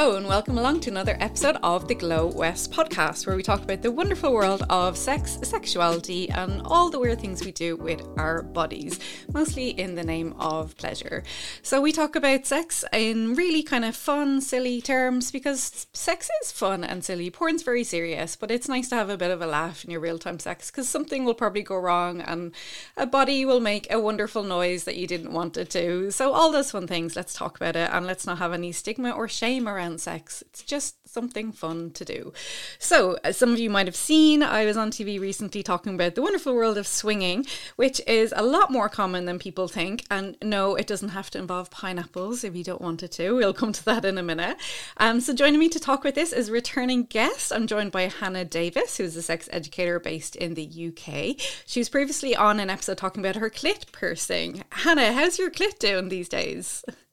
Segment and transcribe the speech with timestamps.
[0.00, 3.62] Hello, and welcome along to another episode of the Glow West podcast, where we talk
[3.62, 8.00] about the wonderful world of sex, sexuality, and all the weird things we do with
[8.16, 8.98] our bodies,
[9.30, 11.22] mostly in the name of pleasure.
[11.60, 16.50] So, we talk about sex in really kind of fun, silly terms because sex is
[16.50, 17.28] fun and silly.
[17.28, 20.00] Porn's very serious, but it's nice to have a bit of a laugh in your
[20.00, 22.52] real time sex because something will probably go wrong and
[22.96, 26.10] a body will make a wonderful noise that you didn't want it to.
[26.10, 29.10] So, all those fun things, let's talk about it and let's not have any stigma
[29.10, 30.42] or shame around sex.
[30.48, 32.32] It's just something fun to do.
[32.78, 36.14] So, as some of you might have seen, I was on TV recently talking about
[36.14, 40.04] the wonderful world of swinging, which is a lot more common than people think.
[40.10, 43.34] And no, it doesn't have to involve pineapples if you don't want it to.
[43.34, 44.56] We'll come to that in a minute.
[44.96, 47.52] Um, so, joining me to talk with this is returning guest.
[47.52, 51.40] I'm joined by Hannah Davis, who's a sex educator based in the UK.
[51.66, 54.64] She was previously on an episode talking about her clit piercing.
[54.70, 56.84] Hannah, how's your clit doing these days?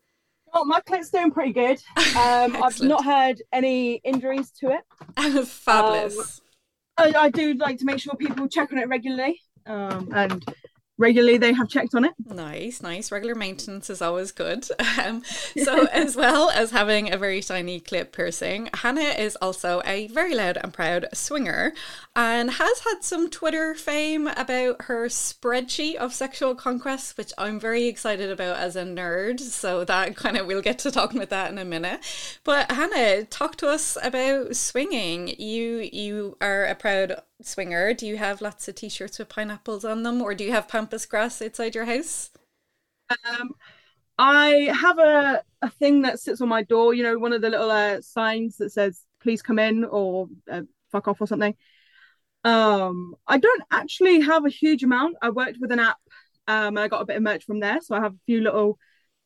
[0.59, 1.79] Oh, my clit's doing pretty good.
[2.17, 5.45] Um, I've not had any injuries to it.
[5.47, 6.41] Fabulous.
[6.97, 9.39] Um, I, I, do like to make sure people check on it regularly.
[9.67, 10.43] Um, and
[10.97, 12.13] regularly they have checked on it.
[12.25, 13.11] Nice, nice.
[13.11, 14.67] Regular maintenance is always good.
[14.97, 15.21] Um,
[15.55, 20.33] so, as well as having a very tiny clit piercing, Hannah is also a very
[20.33, 21.73] loud and proud swinger
[22.15, 27.85] and has had some Twitter fame about her spreadsheet of sexual conquests, which I'm very
[27.85, 29.39] excited about as a nerd.
[29.39, 31.99] So, that kind of we'll get to talking about that in a minute.
[32.43, 35.39] But, Hannah, talk to us about swinging.
[35.39, 40.03] You, you are a proud swinger, do you have lots of t-shirts with pineapples on
[40.03, 42.31] them, or do you have pampas grass outside your house?
[43.09, 43.51] Um,
[44.17, 46.93] I have a a thing that sits on my door.
[46.93, 50.61] You know, one of the little uh, signs that says "Please come in" or uh,
[50.91, 51.55] "Fuck off" or something.
[52.43, 55.17] Um, I don't actually have a huge amount.
[55.21, 55.97] I worked with an app,
[56.47, 57.79] um, and I got a bit of merch from there.
[57.81, 58.77] So I have a few little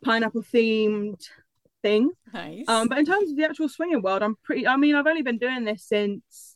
[0.03, 1.23] pineapple themed
[1.81, 2.13] things.
[2.33, 2.65] Nice.
[2.67, 4.67] Um, but in terms of the actual swinging world, I'm pretty.
[4.67, 6.50] I mean, I've only been doing this since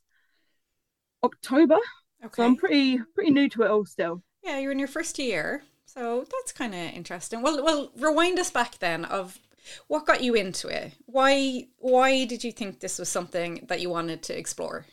[1.25, 1.77] October.
[2.23, 2.33] Okay.
[2.35, 4.23] So I'm pretty pretty new to it all still.
[4.43, 5.63] Yeah, you're in your first year.
[5.85, 7.41] So that's kind of interesting.
[7.41, 9.39] Well, well, rewind us back then of
[9.87, 10.93] what got you into it.
[11.05, 14.85] Why why did you think this was something that you wanted to explore?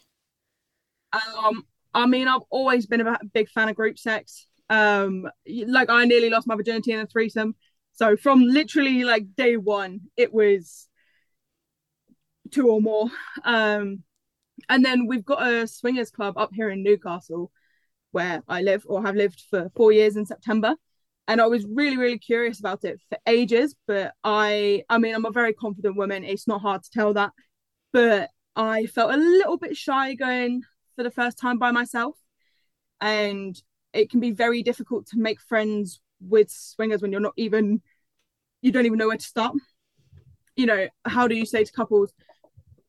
[1.13, 4.47] Um, I mean, I've always been a big fan of group sex.
[4.71, 7.55] Um, like I nearly lost my virginity in a threesome.
[7.93, 10.89] So from literally like day one, it was
[12.51, 13.11] two or more.
[13.45, 14.05] Um,
[14.69, 17.51] and then we've got a swingers club up here in Newcastle
[18.13, 20.75] where I live or have lived for four years in September.
[21.29, 23.75] And I was really, really curious about it for ages.
[23.87, 26.25] But I, I mean, I'm a very confident woman.
[26.25, 27.33] It's not hard to tell that.
[27.93, 30.63] But I felt a little bit shy going
[30.95, 32.17] for the first time by myself.
[33.01, 33.61] And
[33.93, 37.83] it can be very difficult to make friends with swingers when you're not even,
[38.61, 39.55] you don't even know where to start.
[40.55, 42.13] You know, how do you say to couples,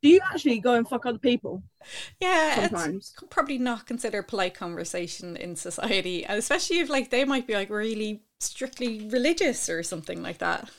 [0.03, 1.63] do you actually go and fuck other people?
[2.19, 7.53] Yeah, sometimes probably not considered polite conversation in society, especially if like they might be
[7.53, 10.69] like really strictly religious or something like that.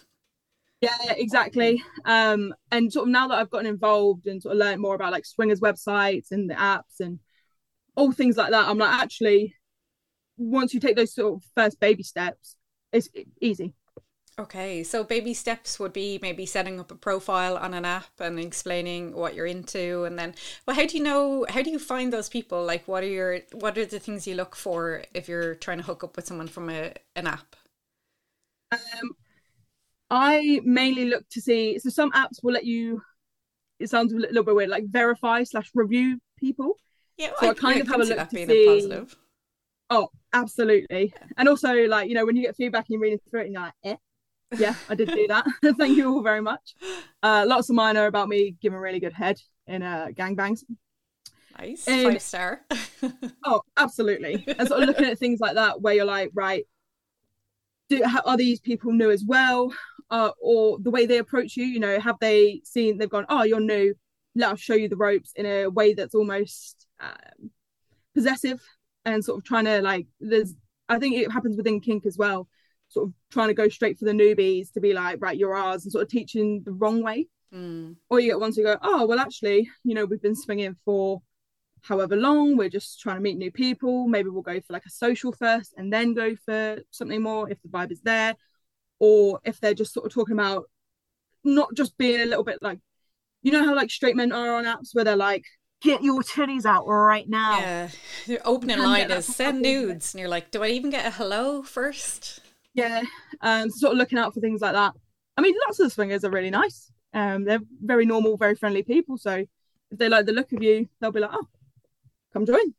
[0.80, 1.82] Yeah, exactly.
[2.04, 5.12] Um, and sort of now that I've gotten involved and sort of learned more about
[5.12, 7.18] like swingers websites and the apps and
[7.96, 9.54] all things like that, I'm like actually
[10.36, 12.56] once you take those sort of first baby steps,
[12.92, 13.08] it's
[13.40, 13.72] easy.
[14.36, 18.40] Okay, so baby steps would be maybe setting up a profile on an app and
[18.40, 20.34] explaining what you're into, and then,
[20.66, 21.46] well, how do you know?
[21.48, 22.64] How do you find those people?
[22.64, 25.84] Like, what are your what are the things you look for if you're trying to
[25.84, 27.54] hook up with someone from a an app?
[28.72, 29.12] Um,
[30.10, 31.78] I mainly look to see.
[31.78, 33.02] So some apps will let you.
[33.78, 36.76] It sounds a little bit weird, like verify slash review people.
[37.18, 39.00] Yeah, well, so I, I kind of have a look to see.
[39.90, 41.12] Oh, absolutely.
[41.14, 41.26] Yeah.
[41.36, 43.52] And also, like you know, when you get feedback and you're reading through it, and
[43.52, 43.96] you're like, eh
[44.58, 45.46] yeah, I did do that.
[45.78, 46.74] Thank you all very much.
[47.22, 50.64] Uh, lots of mine are about me giving a really good head in uh, gangbangs.
[51.58, 52.62] Nice, and, five star.
[53.44, 54.44] oh, absolutely.
[54.58, 56.64] And sort of looking at things like that, where you're like, right,
[57.88, 59.72] do are these people new as well,
[60.10, 61.64] uh, or the way they approach you?
[61.64, 62.98] You know, have they seen?
[62.98, 63.94] They've gone, oh, you're new.
[64.34, 67.50] Let us show you the ropes in a way that's almost um,
[68.14, 68.60] possessive
[69.04, 70.06] and sort of trying to like.
[70.20, 70.54] There's,
[70.88, 72.48] I think it happens within kink as well
[72.94, 75.84] sort of trying to go straight for the newbies to be like, right, you're ours,
[75.84, 77.28] and sort of teaching the wrong way.
[77.54, 77.96] Mm.
[78.08, 81.22] Or you get ones who go, oh, well, actually, you know, we've been swinging for
[81.82, 84.08] however long, we're just trying to meet new people.
[84.08, 87.60] Maybe we'll go for like a social first and then go for something more if
[87.62, 88.34] the vibe is there.
[88.98, 90.64] Or if they're just sort of talking about
[91.44, 92.78] not just being a little bit like,
[93.42, 95.44] you know, how like straight men are on apps where they're like,
[95.82, 97.58] get your titties out right now.
[97.58, 97.88] Yeah.
[98.26, 100.14] Your opening line is send nudes.
[100.14, 102.40] And you're like, do I even get a hello first?
[102.74, 103.02] Yeah
[103.40, 104.92] um sort of looking out for things like that
[105.36, 108.82] i mean lots of the swingers are really nice Um, they're very normal, very friendly
[108.82, 109.16] people.
[109.18, 109.32] So
[109.92, 111.46] if they like the look of you, they'll be like, oh,
[112.32, 112.74] come join.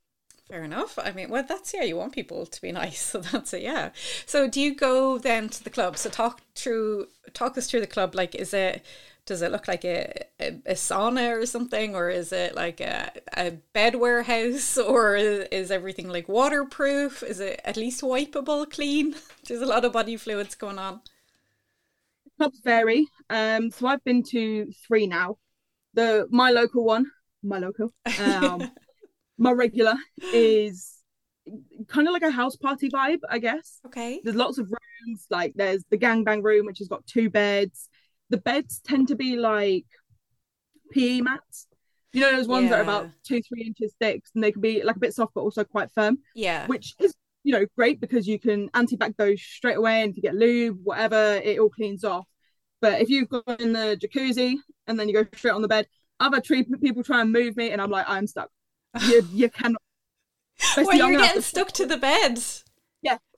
[0.49, 0.99] Fair enough.
[0.99, 1.83] I mean, well, that's yeah.
[1.83, 3.61] You want people to be nice, so that's it.
[3.63, 3.91] Yeah.
[4.25, 5.97] So, do you go then to the club?
[5.97, 8.13] So, talk through, talk us through the club.
[8.13, 8.83] Like, is it
[9.25, 11.95] does it look like a, a, a, sauna or something?
[11.95, 14.77] Or is it like a, a bed warehouse?
[14.85, 17.23] Or is, is everything like waterproof?
[17.23, 19.15] Is it at least wipeable clean?
[19.47, 21.01] There's a lot of body fluids going on.
[22.37, 25.37] Clubs vary um so i've been to three now.
[25.93, 27.09] The my local one
[27.41, 28.71] my local um
[29.37, 29.95] my regular
[30.33, 30.91] is
[31.87, 33.79] kind of like a house party vibe i guess.
[33.85, 34.19] Okay.
[34.23, 37.89] There's lots of rooms like there's the gangbang room which has got two beds
[38.29, 39.85] the beds tend to be like
[40.91, 41.67] PE mats.
[42.13, 42.69] You know, those ones yeah.
[42.69, 45.33] that are about two, three inches thick, and they can be like a bit soft
[45.35, 46.19] but also quite firm.
[46.33, 46.65] Yeah.
[46.67, 47.13] Which is,
[47.43, 50.79] you know, great because you can anti-bac those straight away, and if you get lube,
[50.83, 52.25] whatever, it all cleans off.
[52.81, 54.55] But if you've got in the jacuzzi
[54.87, 55.87] and then you go straight on the bed,
[56.19, 58.49] I've had three people try and move me, and I'm like, I'm stuck.
[59.07, 59.81] You you cannot.
[60.77, 62.39] Well, you're getting stuck to the bed.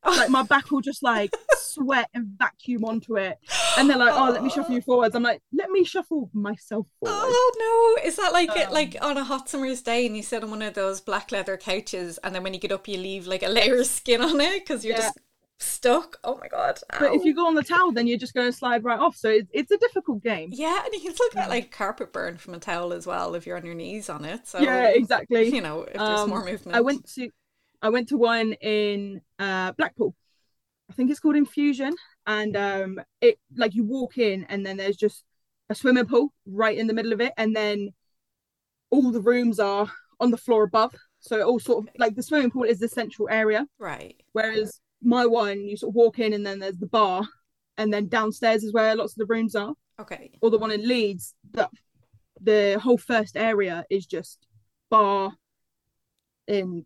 [0.07, 3.37] Like my back will just like sweat and vacuum onto it.
[3.77, 6.87] And they're like, "Oh, let me shuffle you forwards." I'm like, "Let me shuffle myself
[6.99, 8.07] forward." Oh no!
[8.07, 10.61] Is that like um, like on a hot summer's day and you sit on one
[10.61, 13.49] of those black leather couches, and then when you get up, you leave like a
[13.49, 15.01] layer of skin on it because you're yeah.
[15.03, 15.19] just
[15.59, 16.17] stuck.
[16.23, 16.79] Oh my god!
[16.93, 16.99] Ow.
[16.99, 19.15] But if you go on the towel, then you're just going to slide right off.
[19.15, 20.49] So it's, it's a difficult game.
[20.53, 23.45] Yeah, and you can still get like carpet burn from a towel as well if
[23.45, 24.47] you're on your knees on it.
[24.47, 25.53] So yeah, exactly.
[25.53, 26.75] You know, if there's um, more movement.
[26.75, 27.29] I went to
[27.81, 30.15] I went to one in uh, Blackpool.
[30.89, 31.93] I think it's called Infusion,
[32.25, 35.23] and um, it like you walk in and then there's just
[35.69, 37.89] a swimming pool right in the middle of it, and then
[38.89, 40.95] all the rooms are on the floor above.
[41.19, 44.15] So it all sort of like the swimming pool is the central area, right?
[44.31, 47.23] Whereas my one, you sort of walk in and then there's the bar,
[47.77, 49.73] and then downstairs is where lots of the rooms are.
[49.99, 50.31] Okay.
[50.41, 51.69] Or the one in Leeds, that
[52.39, 54.47] the whole first area is just
[54.89, 55.33] bar
[56.47, 56.85] in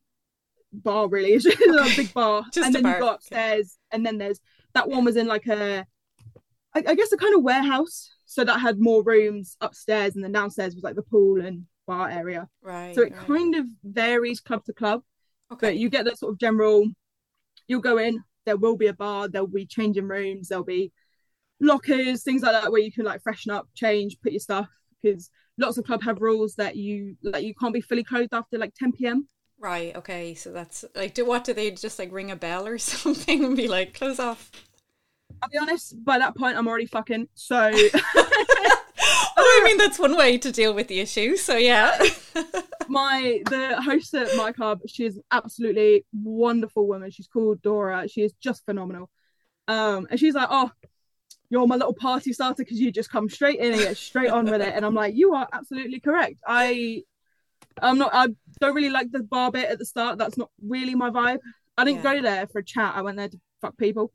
[0.73, 2.93] bar really it's just a big bar just and then bar.
[2.93, 3.95] you go upstairs okay.
[3.95, 4.39] and then there's
[4.73, 5.85] that one was in like a
[6.73, 10.31] I, I guess a kind of warehouse so that had more rooms upstairs and then
[10.31, 13.27] downstairs was like the pool and bar area right so it right.
[13.27, 15.01] kind of varies club to club
[15.51, 15.67] okay.
[15.67, 16.85] but you get the sort of general
[17.67, 20.91] you'll go in there will be a bar there'll be changing rooms there'll be
[21.59, 24.69] lockers things like that where you can like freshen up change put your stuff
[25.01, 28.57] because lots of club have rules that you like you can't be fully clothed after
[28.57, 29.27] like 10 p.m
[29.61, 29.95] Right.
[29.95, 30.33] Okay.
[30.33, 33.55] So that's like, do what do they just like ring a bell or something and
[33.55, 34.51] be like, close off?
[35.41, 36.03] I'll be honest.
[36.03, 37.29] By that point, I'm already fucking.
[37.35, 37.71] So.
[38.15, 38.77] oh,
[39.37, 41.37] I mean that's one way to deal with the issue.
[41.37, 41.95] So yeah.
[42.89, 47.11] my the host at my club, she's absolutely wonderful woman.
[47.11, 48.07] She's called Dora.
[48.09, 49.11] She is just phenomenal.
[49.67, 50.71] Um, and she's like, oh,
[51.51, 54.45] you're my little party starter because you just come straight in and get straight on
[54.45, 54.73] with it.
[54.73, 56.37] And I'm like, you are absolutely correct.
[56.47, 57.03] I
[57.81, 58.11] I'm not.
[58.13, 58.27] I
[58.59, 60.17] don't really like the bar bit at the start.
[60.17, 61.39] That's not really my vibe.
[61.77, 62.15] I didn't yeah.
[62.15, 62.93] go there for a chat.
[62.95, 64.11] I went there to fuck people.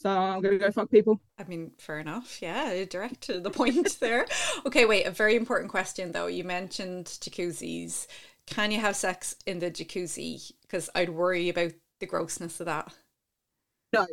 [0.00, 1.20] So I'm gonna go fuck people.
[1.38, 2.40] I mean, fair enough.
[2.40, 4.26] Yeah, direct to the point there.
[4.64, 5.04] Okay, wait.
[5.04, 6.26] A very important question though.
[6.26, 8.06] You mentioned jacuzzis.
[8.46, 10.52] Can you have sex in the jacuzzi?
[10.62, 12.92] Because I'd worry about the grossness of that.
[13.92, 14.06] No.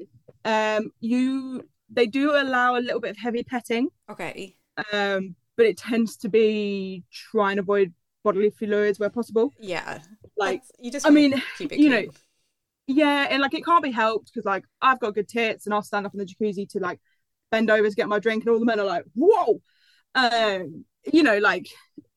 [0.44, 0.92] Um.
[1.00, 1.64] You.
[1.90, 3.88] They do allow a little bit of heavy petting.
[4.10, 4.58] Okay.
[4.92, 5.36] Um.
[5.56, 7.94] But it tends to be try and avoid
[8.28, 9.54] bodily fluids where possible.
[9.58, 10.00] Yeah.
[10.36, 11.42] Like That's, you just I mean,
[11.72, 12.04] you know,
[12.86, 15.82] yeah, and like it can't be helped because like I've got good tits and I'll
[15.82, 17.00] stand up in the jacuzzi to like
[17.52, 19.62] bend over to get my drink and all the men are like, whoa.
[20.14, 21.68] Um, you know, like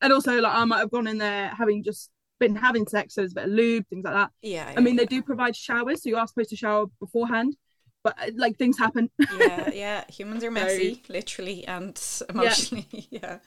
[0.01, 2.09] and also like I might have gone in there having just
[2.41, 4.31] been having sex, so there's a bit of lube, things like that.
[4.41, 4.69] Yeah.
[4.69, 5.01] yeah I mean, yeah.
[5.01, 7.55] they do provide showers, so you are supposed to shower beforehand
[8.03, 9.09] but uh, like things happen.
[9.37, 10.03] yeah, yeah.
[10.09, 12.87] Humans are messy, so, literally and emotionally.
[12.91, 13.01] Yeah.
[13.21, 13.37] yeah.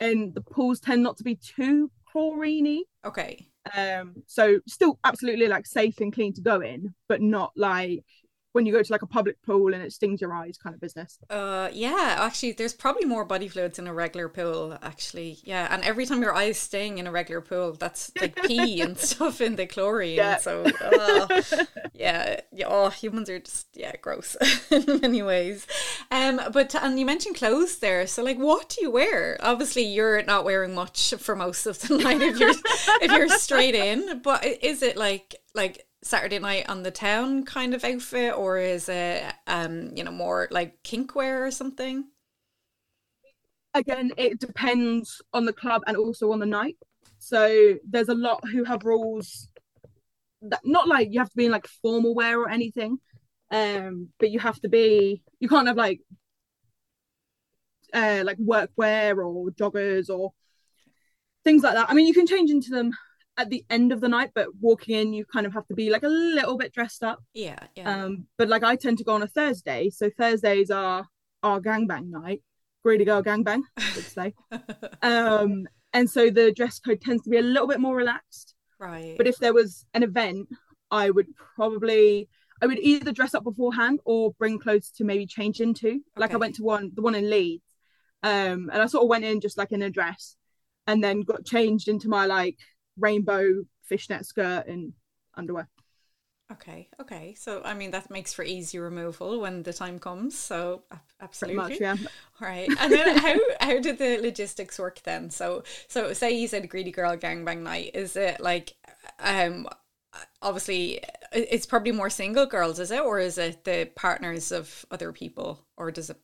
[0.00, 2.80] And the pools tend not to be too chloriney.
[3.04, 3.48] Okay.
[3.74, 4.22] Um.
[4.26, 8.04] So still absolutely like safe and clean to go in, but not like
[8.52, 10.80] when you go to like a public pool and it stings your eyes kind of
[10.80, 11.18] business.
[11.30, 15.38] Uh yeah, actually there's probably more body fluids in a regular pool actually.
[15.44, 18.96] Yeah, and every time your eyes sting in a regular pool, that's like pee and
[18.96, 20.16] stuff in the chlorine.
[20.16, 20.38] Yeah.
[20.38, 21.42] So uh,
[21.92, 24.36] yeah, yeah, oh humans are just yeah, gross
[24.70, 25.66] in many ways.
[26.10, 28.06] Um but and you mentioned clothes there.
[28.06, 29.36] So like what do you wear?
[29.40, 32.54] Obviously you're not wearing much for most of the night if you're
[33.02, 37.74] if you're straight in, but is it like like Saturday night on the town kind
[37.74, 42.04] of outfit, or is it um you know more like kinkwear or something?
[43.74, 46.76] Again, it depends on the club and also on the night.
[47.18, 49.48] So there's a lot who have rules
[50.42, 52.98] that not like you have to be in like formal wear or anything,
[53.50, 56.00] um, but you have to be you can't have like
[57.92, 60.32] uh, like workwear or joggers or
[61.44, 61.90] things like that.
[61.90, 62.92] I mean, you can change into them
[63.38, 65.88] at the end of the night, but walking in, you kind of have to be
[65.88, 67.22] like a little bit dressed up.
[67.32, 68.04] Yeah, yeah.
[68.04, 71.06] Um, but like I tend to go on a Thursday, so Thursdays are
[71.42, 72.42] our gangbang night,
[72.82, 74.34] greedy girl gangbang, I would say.
[75.02, 78.54] um, and so the dress code tends to be a little bit more relaxed.
[78.80, 79.14] right.
[79.16, 80.48] But if there was an event,
[80.90, 82.28] I would probably
[82.60, 86.00] I would either dress up beforehand or bring clothes to maybe change into.
[86.16, 87.62] Like I went to one the one in Leeds,
[88.24, 90.36] um, and I sort of went in just like in a dress,
[90.88, 92.58] and then got changed into my like
[92.98, 94.92] rainbow fishnet skirt and
[95.34, 95.68] underwear.
[96.50, 97.34] Okay, okay.
[97.38, 100.36] So I mean that makes for easy removal when the time comes.
[100.36, 100.82] So
[101.20, 101.56] absolutely.
[101.56, 101.96] much, yeah.
[102.40, 102.68] All right.
[102.80, 105.30] And then how how did the logistics work then?
[105.30, 107.90] So so say you said greedy girl gangbang night.
[107.92, 108.74] Is it like
[109.18, 109.68] um
[110.40, 111.02] obviously
[111.32, 113.00] it's probably more single girls, is it?
[113.00, 115.66] Or is it the partners of other people?
[115.76, 116.16] Or does it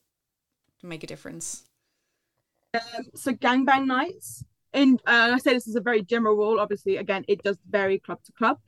[0.82, 1.64] make a difference?
[3.14, 4.42] So gangbang nights,
[4.74, 6.60] and uh, I say this is a very general rule.
[6.60, 8.58] Obviously, again, it does vary club to club.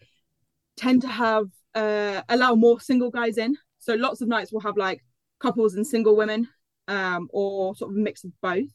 [0.76, 3.56] Tend to have uh, allow more single guys in.
[3.78, 5.04] So lots of nights will have like
[5.40, 6.48] couples and single women,
[6.88, 8.70] um, or sort of a mix of both.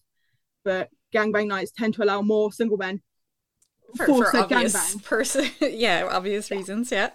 [0.63, 3.01] But gangbang nights tend to allow more single men
[3.95, 5.03] For, for for obvious gangbang.
[5.13, 7.09] person yeah, obvious reasons, yeah.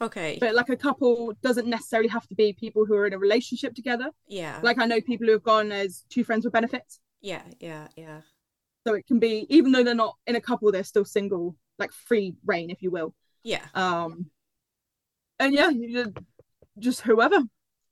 [0.00, 0.38] Okay.
[0.40, 3.74] But like a couple doesn't necessarily have to be people who are in a relationship
[3.74, 4.10] together.
[4.28, 4.60] yeah.
[4.62, 7.00] Like I know people who have gone as two friends with benefits.
[7.20, 8.20] yeah, yeah, yeah.
[8.88, 11.92] So it can be even though they're not in a couple, they're still single, like
[11.92, 13.14] free reign, if you will.
[13.44, 13.60] Yeah.
[13.74, 14.30] Um,
[15.38, 15.70] and yeah,
[16.78, 17.42] just, whoever.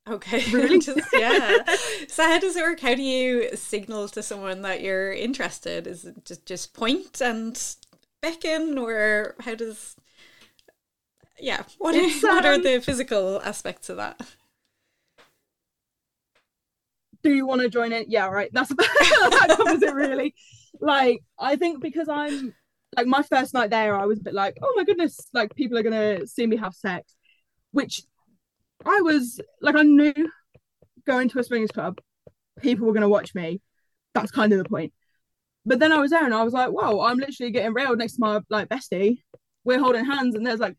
[0.08, 0.42] Okay.
[0.52, 0.78] Really?
[0.78, 1.64] Just, yeah.
[2.08, 2.80] so how does it work?
[2.80, 5.86] How do you signal to someone that you're interested?
[5.86, 7.62] Is it just just point and
[8.22, 9.96] beckon, or how does?
[11.38, 11.64] Yeah.
[11.76, 14.18] What It's, What are um, the physical aspects of that?
[17.22, 18.06] Do you want to join in?
[18.08, 18.48] Yeah, right.
[18.50, 20.34] That's about that covers it really.
[20.80, 22.54] Like I think because I'm
[22.96, 25.78] like my first night there, I was a bit like, oh my goodness, like people
[25.78, 27.14] are gonna see me have sex,
[27.72, 28.02] which
[28.84, 30.14] I was like, I knew
[31.06, 31.98] going to a swingers club,
[32.60, 33.60] people were gonna watch me.
[34.14, 34.92] That's kind of the point.
[35.64, 38.14] But then I was there and I was like, whoa, I'm literally getting railed next
[38.14, 39.22] to my like bestie.
[39.64, 40.76] We're holding hands and there's like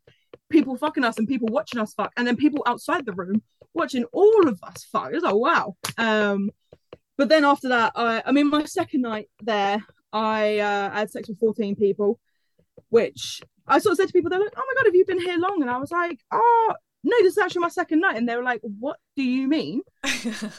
[0.49, 3.41] people fucking us and people watching us fuck, and then people outside the room
[3.73, 5.11] watching all of us fuck.
[5.11, 5.75] It was like wow.
[5.97, 6.51] Um,
[7.17, 9.83] but then after that, I I mean my second night there,
[10.13, 12.19] I uh, had sex with 14 people,
[12.89, 15.19] which I sort of said to people, they're like, oh my god, have you been
[15.19, 15.61] here long?
[15.61, 18.17] And I was like, oh no, this is actually my second night.
[18.17, 19.81] And they were like, what do you mean?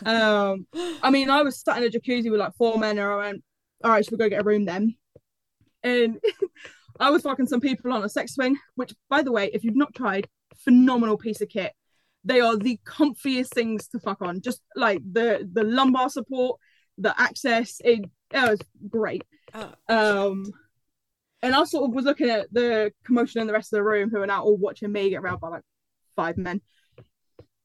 [0.05, 0.67] Um,
[1.03, 3.45] I mean, I was sat in a jacuzzi with like four men, and I went,
[3.85, 4.95] all right, should we go get a room then?
[5.83, 6.19] And
[7.01, 9.77] I was fucking some people on a sex swing, which, by the way, if you've
[9.77, 11.73] not tried, phenomenal piece of kit.
[12.29, 14.43] They are the comfiest things to fuck on.
[14.43, 16.61] Just like the the lumbar support,
[16.99, 19.25] the access, it, it was great.
[19.55, 20.45] oh, Um,
[21.41, 24.11] and I sort of was looking at the commotion in the rest of the room,
[24.11, 25.63] who are now all watching me get around by like
[26.17, 26.61] five men.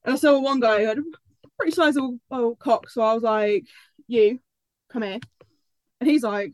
[0.04, 1.02] And I saw one guy who had a
[1.58, 3.64] pretty sizable old cock, so I was like,
[4.06, 4.40] "You,
[4.90, 5.18] come here."
[6.00, 6.52] And he's like,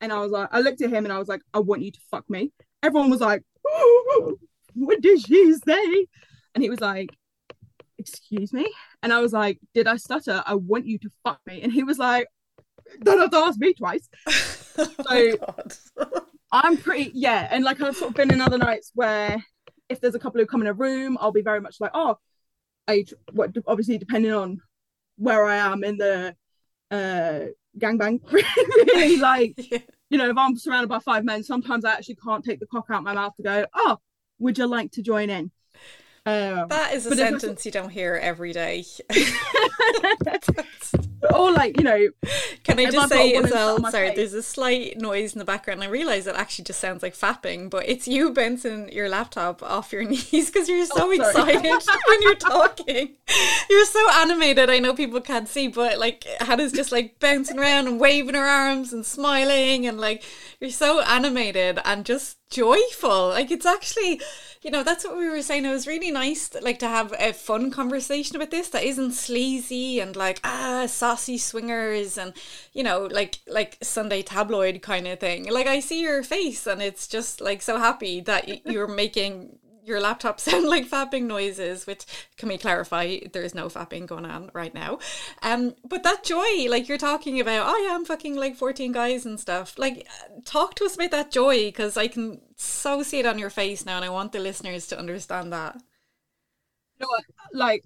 [0.00, 1.92] and I was like, I looked at him and I was like, "I want you
[1.92, 3.42] to fuck me." Everyone was like,
[4.74, 6.06] "What did she say?"
[6.54, 7.10] And he was like,
[7.98, 8.70] "Excuse me,"
[9.02, 10.42] and I was like, "Did I stutter?
[10.46, 12.28] I want you to fuck me." And he was like,
[13.02, 14.08] "Don't have to ask me twice."
[14.78, 15.72] oh my God.
[16.52, 19.42] I'm pretty yeah, and like I've sort of been in other nights where
[19.88, 22.18] if there's a couple who come in a room, I'll be very much like, oh,
[22.86, 24.60] I what obviously depending on
[25.16, 26.34] where I am in the
[26.90, 27.40] uh
[27.78, 29.78] gangbang, really like Yeah.
[30.10, 32.86] you know, if I'm surrounded by five men, sometimes I actually can't take the cock
[32.90, 33.98] out my mouth to go, oh,
[34.38, 35.50] would you like to join in?
[36.28, 38.84] Um, That is a But if it's- sentence you don't hear every day.
[41.34, 42.08] or like you know,
[42.64, 43.78] Can I just say as well?
[43.90, 44.16] Sorry, face.
[44.16, 45.82] there's a slight noise in the background.
[45.82, 49.92] I realise it actually just sounds like fapping, but it's you bouncing your laptop off
[49.92, 51.62] your knees because you're so Oh, excited
[52.06, 53.10] when you're talking.
[53.70, 54.70] You're so animated.
[54.70, 58.46] I know people can't see, but like Hannah's just like bouncing around and waving her
[58.46, 60.22] arms and smiling, and like
[60.60, 63.28] you're so animated and just joyful.
[63.28, 64.20] Like it's actually,
[64.62, 65.64] you know, that's what we were saying.
[65.64, 70.00] It was really nice, like to have a fun conversation about this that isn't sleazy
[70.00, 72.32] and like ah saucy swingers and
[72.72, 75.48] you know like like Sunday tabloid kind of thing.
[75.48, 80.00] Like I see your face and it's just like so happy that you're making your
[80.00, 82.04] laptop sound like fapping noises, which
[82.36, 83.18] can we clarify?
[83.32, 84.98] There's no fapping going on right now.
[85.42, 89.26] Um, but that joy, like you're talking about, oh yeah, I'm fucking like 14 guys
[89.26, 89.78] and stuff.
[89.78, 93.38] Like, uh, talk to us about that joy because I can so see it on
[93.38, 95.76] your face now, and I want the listeners to understand that.
[97.00, 97.84] you know like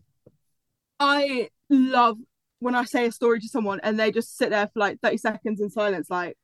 [1.01, 2.19] I love
[2.61, 5.17] when I say a story to someone and they just sit there for like 30
[5.19, 6.37] seconds in silence, like,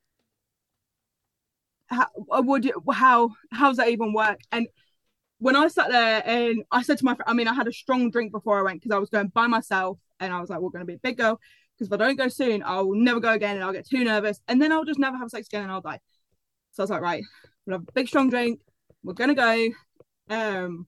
[1.86, 4.40] how would you, how how's that even work?
[4.52, 4.68] And
[5.38, 7.72] when I sat there and I said to my friend, I mean, I had a
[7.72, 10.60] strong drink before I went because I was going by myself and I was like,
[10.60, 11.40] we're going to be a big girl
[11.74, 14.40] because if I don't go soon, I'll never go again and I'll get too nervous
[14.48, 16.00] and then I'll just never have sex again and I'll die.
[16.72, 17.22] So I was like, right,
[17.66, 18.60] we'll have a big strong drink.
[19.04, 19.68] We're going to go.
[20.30, 20.86] Um,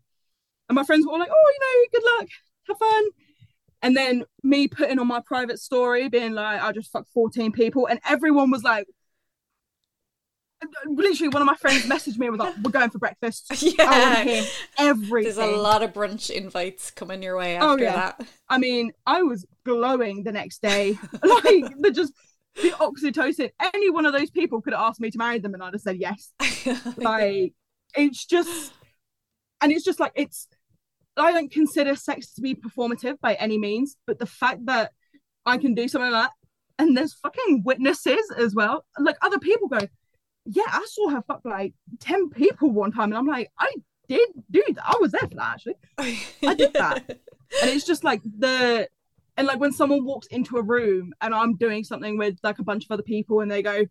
[0.68, 2.28] and my friends were all like, oh, you know, good luck,
[2.68, 3.04] have fun.
[3.82, 7.86] And then me putting on my private story, being like, I just fucked 14 people.
[7.86, 8.86] And everyone was like,
[10.86, 14.44] literally one of my friends messaged me and was like, "We're going for breakfast." Yeah,
[14.78, 15.34] everything.
[15.34, 17.94] There's a lot of brunch invites coming your way oh, after oh, yeah.
[17.94, 18.26] that.
[18.48, 20.98] I mean, I was glowing the next day.
[21.22, 22.12] like the just
[22.56, 23.50] the oxytocin.
[23.74, 25.80] Any one of those people could have asked me to marry them, and I'd have
[25.80, 26.32] said yes.
[26.96, 27.54] like
[27.96, 28.72] it's just,
[29.60, 30.48] and it's just like it's
[31.16, 34.92] I don't consider sex to be performative by any means, but the fact that
[35.46, 36.32] I can do something like that
[36.80, 38.84] and there's fucking witnesses as well.
[38.98, 39.80] Like other people go,
[40.46, 43.10] Yeah, I saw her fuck like 10 people one time.
[43.10, 43.72] And I'm like, I
[44.08, 44.84] did do that.
[44.84, 45.74] I was there for that actually.
[45.98, 47.04] I did that.
[47.08, 48.88] and it's just like the
[49.36, 52.64] and like when someone walks into a room and I'm doing something with like a
[52.64, 53.86] bunch of other people and they go,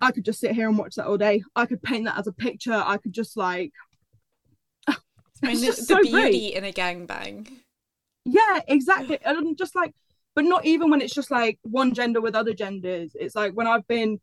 [0.00, 1.42] I could just sit here and watch that all day.
[1.54, 2.72] I could paint that as a picture.
[2.72, 3.72] I could just like
[5.42, 6.54] and the, so beauty great.
[6.54, 7.48] in a gangbang.
[8.24, 9.18] Yeah, exactly.
[9.24, 9.94] And I'm just like,
[10.34, 13.12] but not even when it's just like one gender with other genders.
[13.14, 14.20] It's like when I've been,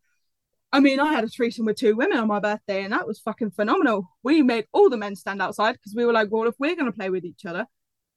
[0.74, 3.20] I mean, I had a threesome with two women on my birthday, and that was
[3.20, 4.08] fucking phenomenal.
[4.24, 6.92] We made all the men stand outside because we were like, well, if we're going
[6.92, 7.66] to play with each other,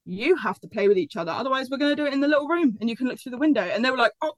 [0.04, 1.32] you have to play with each other.
[1.32, 3.30] Otherwise, we're going to do it in the little room and you can look through
[3.30, 3.62] the window.
[3.62, 4.32] And they were like, oh,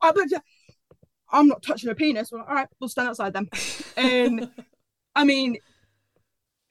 [1.30, 2.30] I'm not touching a penis.
[2.30, 3.48] Well, all right, we'll stand outside then.
[3.96, 4.50] And
[5.14, 5.56] I mean,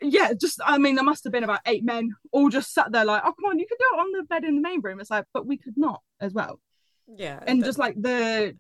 [0.02, 3.06] yeah, just I mean, there must have been about eight men all just sat there
[3.06, 5.00] like, oh come on, you could do it on the bed in the main room.
[5.00, 6.60] It's like, but we could not as well.
[7.08, 8.56] Yeah, and just like the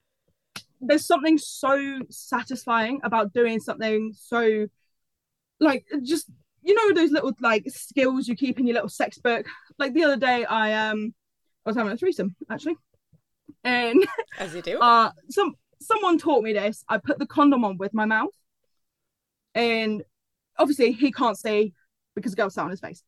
[0.87, 4.67] there's something so satisfying about doing something so
[5.59, 6.29] like just
[6.65, 9.45] you know those little like skills you keep in your little sex book.
[9.77, 11.13] Like the other day, I um
[11.65, 12.75] I was having a threesome actually,
[13.63, 14.05] and
[14.39, 16.83] as you do, uh, some someone taught me this.
[16.89, 18.33] I put the condom on with my mouth,
[19.53, 20.03] and
[20.57, 21.73] obviously he can't see
[22.15, 23.03] because the girl sat on his face.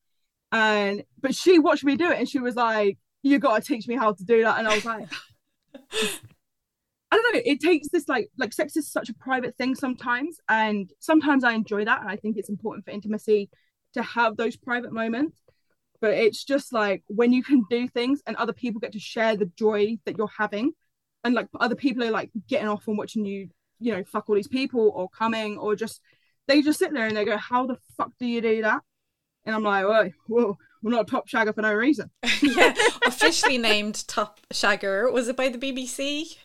[0.52, 3.96] And but she watched me do it and she was like, You gotta teach me
[3.96, 4.60] how to do that.
[4.60, 5.08] And I was like,
[5.74, 6.17] I don't know,
[7.48, 10.38] it takes this like like sex is such a private thing sometimes.
[10.50, 13.50] And sometimes I enjoy that and I think it's important for intimacy
[13.94, 15.42] to have those private moments.
[16.02, 19.38] But it's just like when you can do things and other people get to share
[19.38, 20.74] the joy that you're having
[21.24, 23.48] and like other people are like getting off and watching you,
[23.80, 26.02] you know, fuck all these people or coming or just
[26.50, 28.82] they just sit there and they go, "How the fuck do you do that?"
[29.46, 32.10] And I'm like, "Whoa, whoa, we're not top shagger for no reason."
[32.42, 32.74] yeah,
[33.06, 35.12] officially named top shagger.
[35.12, 36.38] Was it by the BBC?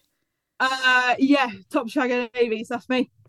[0.65, 2.69] Uh, yeah, top shagger Davis.
[2.69, 3.11] That's me.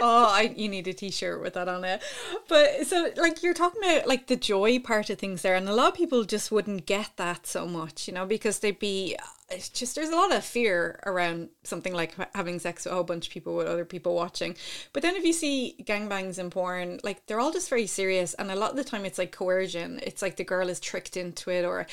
[0.00, 2.02] oh, I you need a t-shirt with that on it.
[2.48, 5.74] But so like you're talking about like the joy part of things there, and a
[5.74, 9.14] lot of people just wouldn't get that so much, you know, because they'd be
[9.50, 13.04] it's just there's a lot of fear around something like having sex with a whole
[13.04, 14.56] bunch of people with other people watching.
[14.94, 18.50] But then if you see gangbangs in porn, like they're all just very serious, and
[18.50, 20.00] a lot of the time it's like coercion.
[20.02, 21.86] It's like the girl is tricked into it, or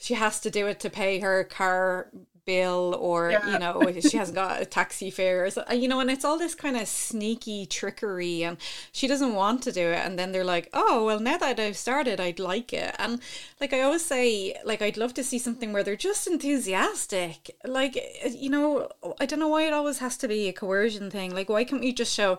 [0.00, 2.10] she has to do it to pay her car
[2.44, 3.52] bill or yeah.
[3.52, 6.38] you know she hasn't got a taxi fare or so, you know and it's all
[6.38, 8.56] this kind of sneaky trickery and
[8.92, 10.04] she doesn't want to do it.
[10.04, 12.94] And then they're like oh well now that I've started I'd like it.
[12.98, 13.20] And
[13.60, 17.56] like I always say like I'd love to see something where they're just enthusiastic.
[17.64, 17.98] Like
[18.30, 18.88] you know
[19.20, 21.34] I don't know why it always has to be a coercion thing.
[21.34, 22.38] Like why can't we just show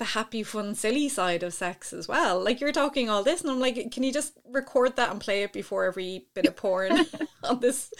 [0.00, 2.42] the happy, fun, silly side of sex as well.
[2.42, 5.42] Like you're talking all this, and I'm like, can you just record that and play
[5.42, 7.04] it before every bit of porn
[7.44, 7.92] on this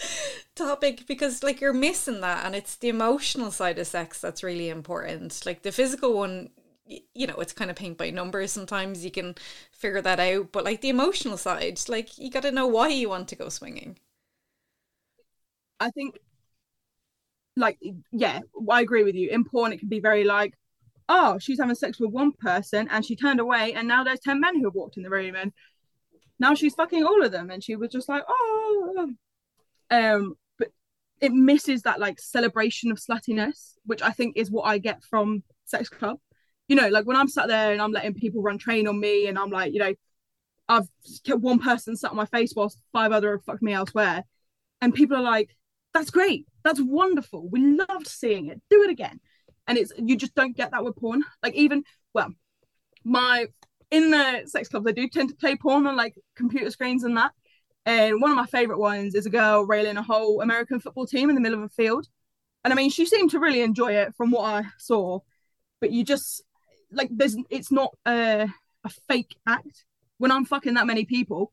[0.55, 1.05] topic?
[1.07, 5.45] Because like you're missing that, and it's the emotional side of sex that's really important.
[5.45, 6.49] Like the physical one,
[7.13, 8.51] you know, it's kind of paint by numbers.
[8.51, 9.35] Sometimes you can
[9.71, 13.09] figure that out, but like the emotional side, like you got to know why you
[13.09, 13.97] want to go swinging.
[15.79, 16.17] I think
[17.57, 17.77] like
[18.11, 18.39] yeah
[18.71, 20.53] i agree with you in porn it can be very like
[21.09, 24.39] oh, she's having sex with one person and she turned away, and now there's 10
[24.39, 25.51] men who have walked in the room, and
[26.39, 27.49] now she's fucking all of them.
[27.49, 29.09] And she was just like, oh,
[29.89, 30.69] um, but
[31.19, 35.43] it misses that like celebration of sluttiness, which I think is what I get from
[35.65, 36.17] Sex Club.
[36.67, 39.27] You know, like when I'm sat there and I'm letting people run train on me,
[39.27, 39.93] and I'm like, you know,
[40.69, 40.87] I've
[41.25, 44.23] kept one person sat on my face whilst five other have fucked me elsewhere.
[44.79, 45.55] And people are like,
[45.93, 46.47] that's great.
[46.63, 47.47] That's wonderful.
[47.49, 48.61] We loved seeing it.
[48.69, 49.19] Do it again
[49.71, 52.29] and it's you just don't get that with porn like even well
[53.03, 53.47] my
[53.89, 57.17] in the sex clubs they do tend to play porn on like computer screens and
[57.17, 57.31] that
[57.85, 61.29] And one of my favorite ones is a girl railing a whole American football team
[61.29, 62.07] in the middle of a field.
[62.63, 65.19] And I mean, she seemed to really enjoy it from what I saw.
[65.81, 66.43] But you just
[66.91, 68.49] like there's it's not a
[68.83, 69.85] a fake act.
[70.19, 71.51] When I'm fucking that many people,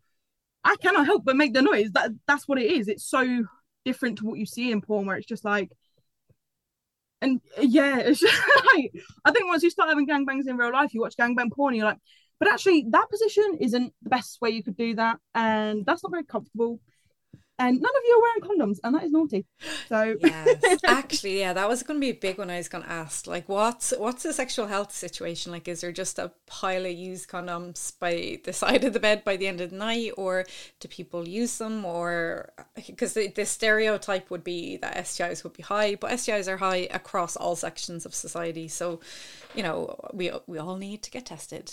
[0.64, 1.90] I cannot help but make the noise.
[1.92, 2.88] That that's what it is.
[2.88, 3.46] It's so
[3.84, 5.70] different to what you see in porn, where it's just like,
[7.20, 8.42] and uh, yeah, it's just
[8.74, 8.92] like
[9.24, 11.86] I think once you start having gangbangs in real life, you watch gangbang porn, you're
[11.86, 11.98] like,
[12.38, 16.12] but actually that position isn't the best way you could do that, and that's not
[16.12, 16.80] very comfortable
[17.58, 19.44] and none of you are wearing condoms, and that is naughty.
[19.88, 22.50] So yes, actually, yeah, that was going to be a big one.
[22.50, 25.66] I was going to ask, like, what's what's the sexual health situation like?
[25.66, 29.36] Is there just a pile of used condoms by the side of the bed by
[29.36, 30.44] the end of the night, or
[30.78, 32.52] do people use them, or
[32.86, 36.88] because the, the stereotype would be that STIs would be high, but STIs are high
[36.90, 38.68] across all sections of society.
[38.68, 39.00] So,
[39.54, 41.72] you know, we we all need to get tested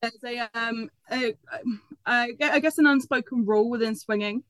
[0.00, 1.34] there's a um a,
[2.06, 4.42] a, I guess an unspoken rule within swinging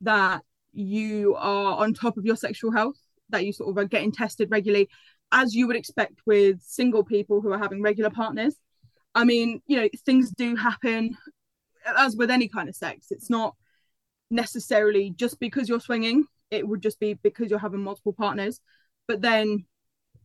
[0.00, 2.96] that you are on top of your sexual health
[3.30, 4.88] that you sort of are getting tested regularly
[5.32, 8.54] as you would expect with single people who are having regular partners.
[9.14, 11.16] I mean you know things do happen
[11.96, 13.08] as with any kind of sex.
[13.10, 13.54] It's not
[14.30, 16.24] necessarily just because you're swinging.
[16.50, 18.60] It would just be because you're having multiple partners.
[19.06, 19.64] But then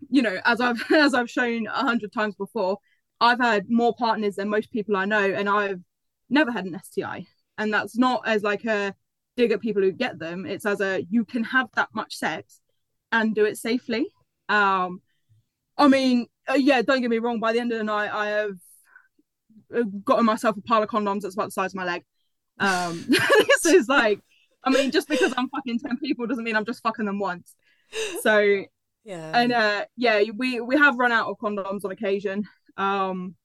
[0.10, 2.78] you know as i've as i've shown a hundred times before
[3.20, 5.82] I've had more partners than most people I know, and I've
[6.30, 7.26] never had an STI.
[7.58, 8.94] And that's not as like a
[9.38, 10.46] dig at people who get them.
[10.46, 12.60] It's as a you can have that much sex
[13.12, 14.08] and do it safely.
[14.50, 15.02] Um,
[15.78, 17.40] I mean, uh, yeah, don't get me wrong.
[17.40, 18.58] By the end of the night, I have
[19.76, 22.04] uh, gotten myself a pile of condoms that's about the size of my leg.
[22.60, 23.06] Um,
[23.64, 24.20] this is like,
[24.64, 27.56] I mean, just because I'm fucking ten people doesn't mean I'm just fucking them once.
[28.22, 28.64] So
[29.04, 32.44] yeah, and uh, yeah, we we have run out of condoms on occasion.
[32.78, 33.36] Um,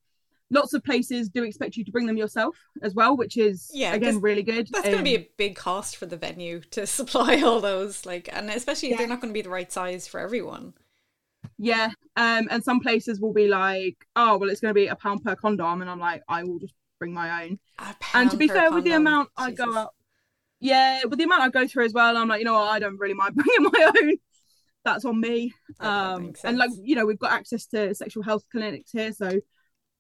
[0.50, 3.94] lots of places do expect you to bring them yourself as well, which is yeah,
[3.94, 4.68] again really good.
[4.70, 8.06] That's um, going to be a big cost for the venue to supply all those,
[8.06, 8.98] like, and especially yeah.
[8.98, 10.74] they're not going to be the right size for everyone.
[11.56, 14.96] Yeah, um, and some places will be like, oh, well, it's going to be a
[14.96, 17.58] pound per condom, and I'm like, I will just bring my own.
[18.14, 18.74] And to be fair, condom.
[18.74, 19.60] with the amount Jesus.
[19.60, 19.94] I go up,
[20.60, 22.78] yeah, with the amount I go through as well, I'm like, you know what, I
[22.78, 24.16] don't really mind bringing my own
[24.94, 25.52] that's on me.
[25.80, 29.40] um, and like you know, we've got access to sexual health clinics here, so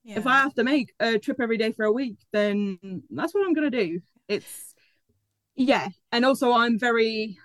[0.04, 0.18] yeah.
[0.18, 2.78] if I have to make a trip every day for a week, then
[3.10, 4.00] that's what I'm gonna do.
[4.28, 4.74] It's
[5.56, 7.38] yeah, and also I'm very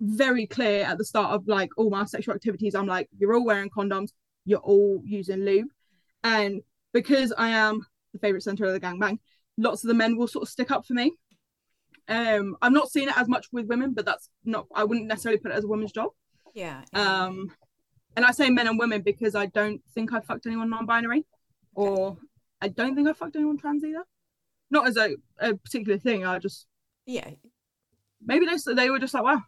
[0.00, 2.74] very clear at the start of like all my sexual activities.
[2.74, 4.10] I'm like, you're all wearing condoms,
[4.44, 5.68] you're all using lube,
[6.22, 9.18] and because I am the favorite center of the gangbang,
[9.58, 11.12] lots of the men will sort of stick up for me.
[12.08, 14.66] Um, I'm not seeing it as much with women, but that's not.
[14.74, 16.10] I wouldn't necessarily put it as a woman's job.
[16.54, 16.82] Yeah.
[16.92, 17.52] Um,
[18.16, 21.24] and I say men and women because I don't think I fucked anyone non-binary,
[21.74, 22.16] or
[22.60, 24.04] I don't think I fucked anyone trans either.
[24.70, 26.24] Not as a, a particular thing.
[26.24, 26.66] I just
[27.06, 27.28] yeah.
[28.24, 29.42] Maybe they they were just like wow,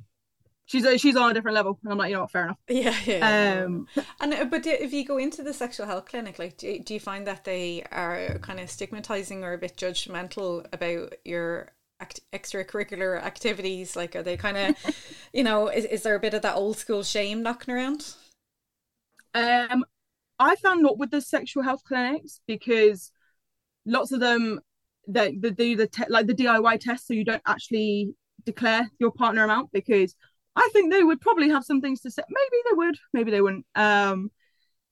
[0.67, 2.59] she's she's on a different level, and I'm like you know what, fair enough.
[2.69, 3.63] Yeah, yeah.
[3.65, 3.87] Um,
[4.21, 7.01] and uh, but if you go into the sexual health clinic, like do, do you
[7.01, 13.23] find that they are kind of stigmatizing or a bit judgmental about your act- extracurricular
[13.23, 13.97] activities?
[13.97, 14.77] Like, are they kind of,
[15.33, 18.15] you know, is, is there a bit of that old school shame knocking around?
[19.35, 19.85] Um,
[20.39, 23.13] I found not with the sexual health clinics because
[23.85, 24.61] lots of them
[25.09, 29.13] they, they do the te- like the DIY test, so you don't actually declare your
[29.13, 30.15] partner amount because
[30.57, 32.23] I think they would probably have some things to say.
[32.29, 33.67] Maybe they would, maybe they wouldn't.
[33.75, 34.31] Um,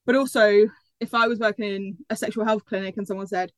[0.07, 0.69] but also,
[1.01, 3.51] if I was working in a sexual health clinic and someone said,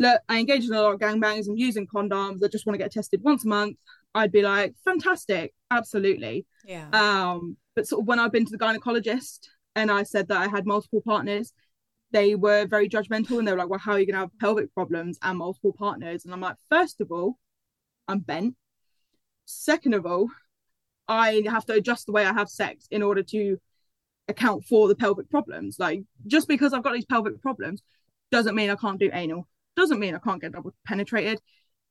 [0.00, 1.46] look, I engage in a lot of gangbangs.
[1.46, 2.42] I'm using condoms.
[2.42, 3.76] I just want to get tested once a month.
[4.14, 6.46] I'd be like, fantastic, absolutely.
[6.64, 6.88] Yeah.
[6.92, 9.40] Um, but sort of when I've been to the gynecologist
[9.76, 11.52] and I said that I had multiple partners,
[12.12, 14.38] they were very judgmental and they were like, well, how are you going to have
[14.40, 16.24] pelvic problems and multiple partners?
[16.24, 17.38] And I'm like, first of all,
[18.08, 18.56] I'm bent.
[19.44, 20.28] Second of all,
[21.08, 23.58] I have to adjust the way I have sex in order to
[24.28, 25.76] account for the pelvic problems.
[25.78, 27.82] Like, just because I've got these pelvic problems
[28.32, 31.40] doesn't mean I can't do anal doesn't mean I can't get double penetrated.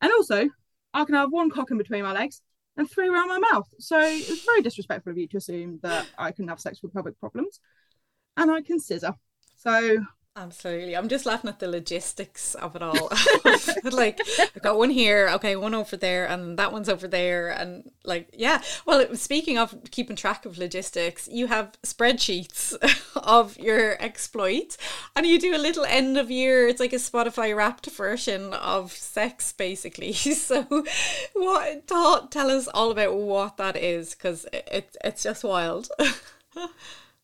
[0.00, 0.48] And also,
[0.92, 2.42] I can have one cock in between my legs
[2.76, 3.68] and three around my mouth.
[3.78, 7.18] So it's very disrespectful of you to assume that I can have sex with pelvic
[7.20, 7.60] problems
[8.36, 9.14] and I can scissor.
[9.56, 9.98] So
[10.40, 10.96] Absolutely.
[10.96, 13.12] I'm just laughing at the logistics of it all.
[13.92, 17.50] like, I've got one here, okay, one over there, and that one's over there.
[17.50, 18.62] And, like, yeah.
[18.86, 22.74] Well, speaking of keeping track of logistics, you have spreadsheets
[23.16, 24.78] of your exploits,
[25.14, 28.92] and you do a little end of year, it's like a Spotify wrapped version of
[28.92, 30.14] sex, basically.
[30.40, 30.64] So,
[31.34, 35.90] what, tell us all about what that is, because it, it's just wild.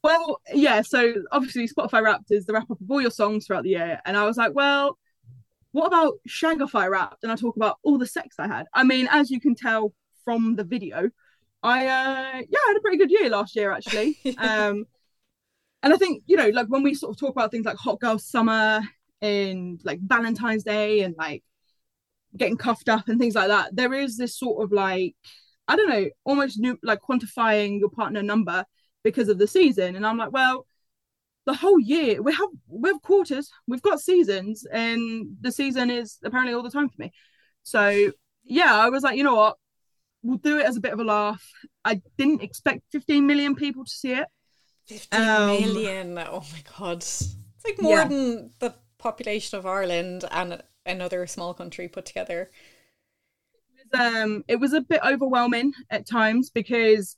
[0.07, 0.83] Well, yeah.
[0.83, 4.01] So obviously, Spotify Wrapped is the wrap up of all your songs throughout the year,
[4.05, 4.97] and I was like, well,
[5.73, 7.25] what about Shagify wrapped?
[7.25, 8.67] And I talk about all the sex I had.
[8.73, 9.93] I mean, as you can tell
[10.25, 11.11] from the video,
[11.61, 14.17] I uh yeah, I had a pretty good year last year actually.
[14.39, 14.85] um
[15.83, 17.99] and I think, you know, like when we sort of talk about things like hot
[17.99, 18.83] girl summer
[19.21, 21.43] and like Valentine's Day and like
[22.37, 25.17] getting cuffed up and things like that, there is this sort of like,
[25.67, 28.65] I don't know, almost new like quantifying your partner number
[29.07, 29.95] because of the season.
[29.95, 30.67] And I'm like, well,
[31.45, 36.19] the whole year we have we have quarters, we've got seasons, and the season is
[36.25, 37.13] apparently all the time for me.
[37.63, 38.11] So
[38.45, 39.57] yeah, I was like, you know what,
[40.25, 41.49] we'll do it as a bit of a laugh.
[41.85, 44.27] I didn't expect 15 million people to see it.
[44.89, 46.19] 15 um, million.
[46.19, 46.99] Oh my god.
[46.99, 48.09] It's like more yeah.
[48.09, 52.51] than the population of Ireland and another small country put together.
[53.55, 57.17] It was, um, it was a bit overwhelming at times because,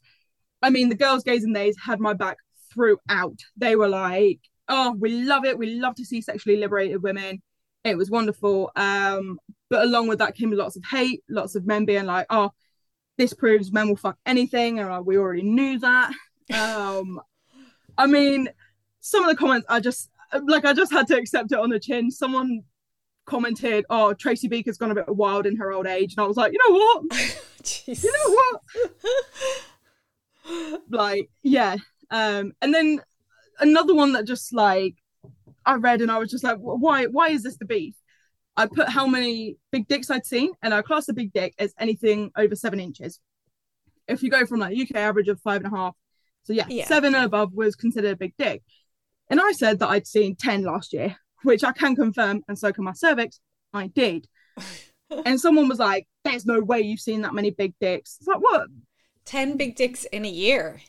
[0.63, 2.39] I mean, the girls' gays and days had my back
[2.73, 3.39] throughout.
[3.57, 5.59] They were like, "Oh, we love it.
[5.59, 7.43] We love to see sexually liberated women."
[7.85, 8.71] It was wonderful.
[8.77, 9.39] Um,
[9.71, 12.51] but along with that came lots of hate, lots of men being like, "Oh,
[13.17, 16.13] this proves men will fuck anything," and like, we already knew that.
[16.53, 17.21] Um,
[17.97, 18.49] I mean,
[19.01, 20.11] some of the comments I just
[20.45, 22.11] like I just had to accept it on the chin.
[22.11, 22.63] Someone
[23.27, 26.37] commented, "Oh, Tracy Beaker's gone a bit wild in her old age," and I was
[26.37, 27.03] like, "You know what?
[27.87, 28.61] you know what?
[30.91, 31.77] like, yeah."
[32.11, 33.01] Um, and then
[33.61, 34.95] another one that just like
[35.67, 37.07] I read and I was just like, "Why?
[37.07, 37.95] Why is this the beef?"
[38.57, 41.73] I put how many big dicks I'd seen, and I class a big dick as
[41.79, 43.21] anything over seven inches.
[44.09, 45.95] If you go from like UK average of five and a half,
[46.43, 46.87] so yeah, yeah.
[46.87, 48.63] seven and above was considered a big dick.
[49.31, 52.73] And I said that I'd seen 10 last year, which I can confirm, and so
[52.73, 53.41] can my cervix.
[53.73, 54.27] I did.
[55.25, 58.17] and someone was like, There's no way you've seen that many big dicks.
[58.19, 58.69] It's like, what?
[59.29, 60.81] 10 big dicks in a year.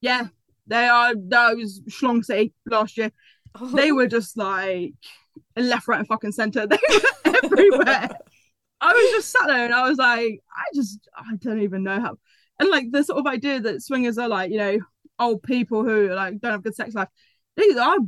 [0.00, 0.28] Yeah,
[0.66, 1.14] they are.
[1.14, 3.12] That was Schlong City last year.
[3.54, 3.68] Oh.
[3.68, 4.94] They were just like
[5.54, 6.66] left, right, and fucking center.
[6.66, 8.08] They were everywhere.
[8.80, 12.00] I was just sat there and I was like, I just, I don't even know
[12.00, 12.18] how.
[12.58, 14.78] And like the sort of idea that swingers are like, you know,
[15.18, 17.08] old people who like don't have good sex life
[17.58, 18.00] I've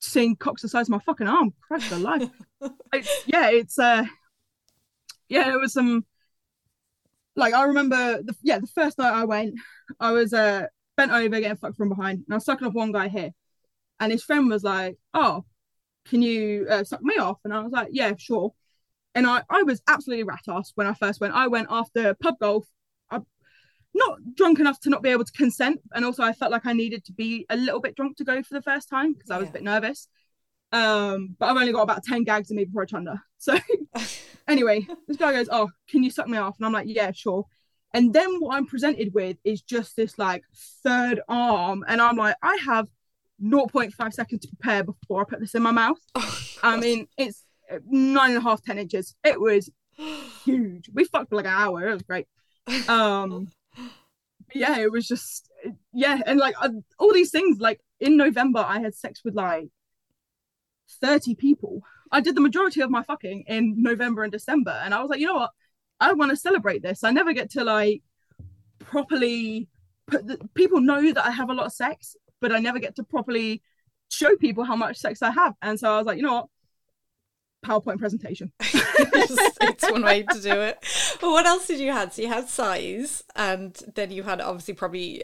[0.00, 1.52] seen cocks the size of my fucking arm.
[1.60, 2.30] Christ alive.
[2.92, 4.04] it's, yeah, it's uh
[5.28, 6.04] yeah, it was some
[7.36, 9.54] like I remember the yeah, the first night I went,
[10.00, 10.66] I was uh
[10.96, 13.30] bent over getting fucked from behind and I was sucking off one guy here.
[14.00, 15.44] And his friend was like, Oh,
[16.08, 17.38] can you uh, suck me off?
[17.44, 18.52] And I was like, Yeah, sure.
[19.14, 21.34] And I, I was absolutely rat ass when I first went.
[21.34, 22.66] I went after pub golf
[23.94, 26.72] not drunk enough to not be able to consent and also i felt like i
[26.72, 29.36] needed to be a little bit drunk to go for the first time because i
[29.36, 29.50] was yeah.
[29.50, 30.08] a bit nervous
[30.72, 33.56] um but i've only got about 10 gags in me before i chunder so
[34.48, 36.56] anyway this guy goes oh can you suck me off?
[36.58, 37.46] And i'm like yeah sure.
[37.94, 40.44] And then what i'm presented with is just this like
[40.82, 41.84] third arm.
[41.86, 42.88] And i'm like i have
[43.42, 45.98] 0.5 seconds to prepare before i put this in my mouth.
[46.14, 47.44] Oh, i mean it's
[47.86, 49.14] nine and a half ten inches.
[49.24, 49.70] It was
[50.44, 50.90] huge.
[50.92, 51.88] We fucked for like an hour.
[51.88, 52.26] It was great.
[52.88, 53.48] Um
[54.54, 55.50] yeah, it was just
[55.92, 57.58] yeah, and like uh, all these things.
[57.58, 59.68] Like in November, I had sex with like
[61.00, 61.82] thirty people.
[62.10, 65.20] I did the majority of my fucking in November and December, and I was like,
[65.20, 65.50] you know what?
[66.00, 67.04] I want to celebrate this.
[67.04, 68.02] I never get to like
[68.80, 69.68] properly
[70.06, 72.96] put the, people know that I have a lot of sex, but I never get
[72.96, 73.62] to properly
[74.10, 75.54] show people how much sex I have.
[75.62, 76.46] And so I was like, you know what?
[77.64, 78.52] PowerPoint presentation.
[78.60, 80.78] it's one way to do it.
[81.20, 82.12] But what else did you have?
[82.12, 85.22] So you had size, and then you had obviously probably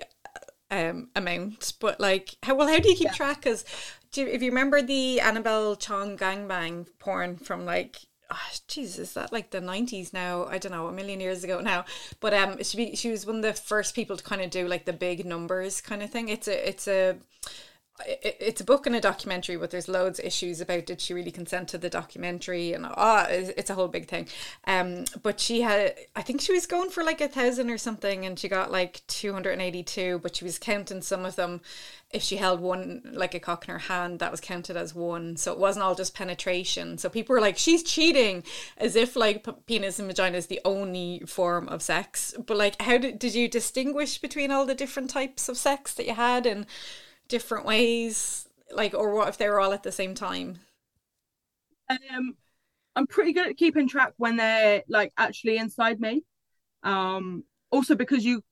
[0.70, 1.72] um amount.
[1.80, 2.68] But like, how well?
[2.68, 3.14] How do you keep yeah.
[3.14, 3.42] track?
[3.42, 3.64] Because
[4.12, 7.98] do you, if you remember the Annabel Chong gangbang porn from like
[8.30, 10.44] oh, Jesus, is that like the nineties now?
[10.46, 11.84] I don't know, a million years ago now.
[12.20, 14.84] But um, she she was one of the first people to kind of do like
[14.84, 16.28] the big numbers kind of thing.
[16.28, 17.16] It's a it's a
[18.06, 21.30] it's a book and a documentary, but there's loads of issues about did she really
[21.30, 24.28] consent to the documentary and ah, oh, it's a whole big thing.
[24.66, 28.24] Um, but she had, I think she was going for like a thousand or something,
[28.24, 30.20] and she got like two hundred and eighty-two.
[30.22, 31.60] But she was counting some of them.
[32.10, 35.36] If she held one like a cock in her hand, that was counted as one.
[35.36, 36.96] So it wasn't all just penetration.
[36.96, 38.44] So people were like, she's cheating,
[38.78, 42.34] as if like penis and vagina is the only form of sex.
[42.46, 46.06] But like, how did did you distinguish between all the different types of sex that
[46.06, 46.64] you had and
[47.28, 50.58] different ways like or what if they were all at the same time
[51.90, 52.34] um
[52.96, 56.24] i'm pretty good at keeping track when they're like actually inside me
[56.82, 58.42] um also because you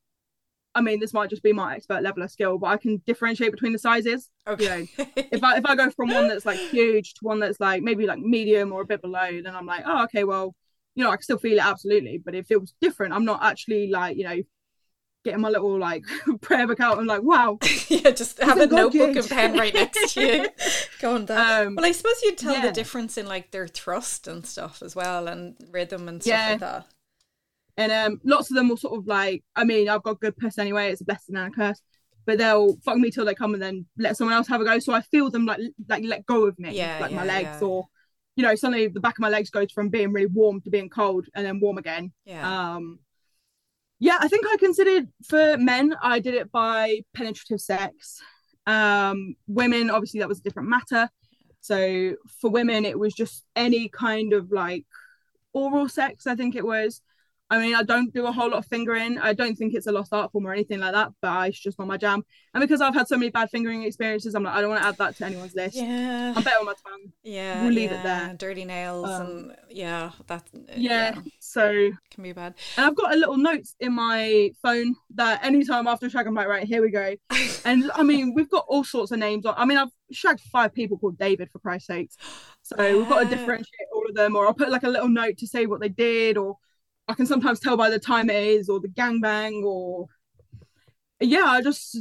[0.77, 3.51] I mean, this might just be my expert level of skill, but I can differentiate
[3.51, 4.29] between the sizes.
[4.47, 4.62] Okay.
[4.65, 7.59] You know, if I if I go from one that's like huge to one that's
[7.59, 10.55] like maybe like medium or a bit below, then I'm like, oh, okay, well,
[10.95, 12.19] you know, I can still feel it absolutely.
[12.23, 14.43] But if it was different, I'm not actually like, you know,
[15.27, 16.05] getting my little like
[16.41, 17.59] prayer book out and like, wow.
[17.89, 20.49] yeah, just have a notebook and pen right next to you.
[21.01, 21.67] Go on that.
[21.67, 22.62] Um, well, I suppose you'd tell yeah.
[22.62, 26.51] the difference in like their thrust and stuff as well, and rhythm and stuff yeah.
[26.51, 26.87] like that.
[27.77, 30.59] And um, lots of them will sort of like, I mean, I've got good piss
[30.59, 30.91] anyway.
[30.91, 31.83] It's a blessing and a curse.
[32.25, 34.79] But they'll fuck me till they come and then let someone else have a go.
[34.79, 37.62] So I feel them like like let go of me, yeah, like yeah, my legs,
[37.62, 37.87] or
[38.37, 40.89] you know, suddenly the back of my legs goes from being really warm to being
[40.89, 42.12] cold and then warm again.
[42.25, 42.75] Yeah.
[42.75, 42.99] Um,
[43.98, 48.20] yeah, I think I considered for men, I did it by penetrative sex.
[48.66, 51.09] Um, women, obviously, that was a different matter.
[51.61, 54.85] So for women, it was just any kind of like
[55.52, 57.00] oral sex, I think it was.
[57.48, 59.18] I mean, I don't do a whole lot of fingering.
[59.18, 61.78] I don't think it's a lost art form or anything like that, but it's just
[61.78, 62.24] not my jam.
[62.52, 64.88] And because I've had so many bad fingering experiences, I'm like, I don't want to
[64.88, 65.76] add that to anyone's list.
[65.76, 66.35] Yeah.
[66.37, 67.12] I'm better on my tongue.
[67.22, 67.62] Yeah.
[67.62, 68.00] We'll leave yeah.
[68.00, 68.35] it there.
[68.37, 70.48] Dirty nails um, and yeah, that.
[70.74, 72.54] Yeah, yeah, So can be bad.
[72.76, 76.35] And I've got a little note in my phone that anytime after a shag, I'm
[76.35, 77.14] like, right, here we go.
[77.64, 79.46] and I mean, we've got all sorts of names.
[79.46, 79.54] On.
[79.56, 82.16] I mean, I've shagged five people called David for Christ's sakes.
[82.62, 82.96] So yeah.
[82.96, 85.46] we've got to differentiate all of them, or I'll put like a little note to
[85.46, 86.56] say what they did, or
[87.09, 90.07] I can sometimes tell by the time it is or the gangbang or
[91.21, 91.99] yeah, I just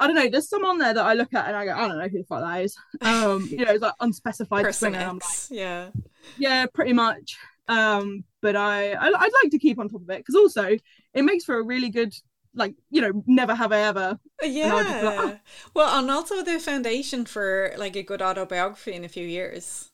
[0.00, 0.28] I don't know.
[0.28, 2.18] There's some on there that I look at and I go, I don't know who
[2.18, 2.76] the fuck that is.
[3.02, 5.12] Um, you know, it's like unspecified Person swinger.
[5.12, 5.88] Like, yeah,
[6.36, 7.36] yeah, pretty much.
[7.68, 10.76] Um, but I, I would like to keep on top of it because also
[11.14, 12.14] it makes for a really good
[12.54, 14.18] like you know never have I ever.
[14.42, 14.74] Yeah.
[14.74, 15.38] Like, oh.
[15.74, 19.88] Well, and also the foundation for like a good autobiography in a few years.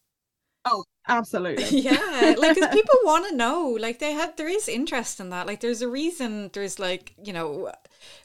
[0.65, 1.81] Oh, absolutely.
[1.81, 3.77] yeah, like because people want to know.
[3.79, 5.47] Like they had, there is interest in that.
[5.47, 6.51] Like there's a reason.
[6.53, 7.73] There's like you know,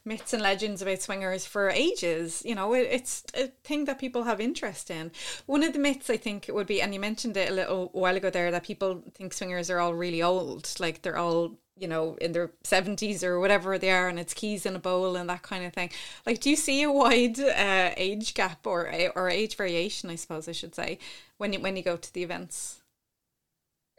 [0.05, 2.41] myths and legends about swingers for ages.
[2.45, 5.11] You know, it, it's a thing that people have interest in.
[5.45, 7.89] One of the myths I think it would be, and you mentioned it a little
[7.93, 10.73] while ago there, that people think swingers are all really old.
[10.79, 14.65] Like they're all you know, in their 70s or whatever they are, and it's keys
[14.65, 15.91] in a bowl and that kind of thing.
[16.25, 20.47] Like, do you see a wide uh, age gap or or age variation, I suppose
[20.47, 20.99] I should say,
[21.37, 22.81] when you when you go to the events?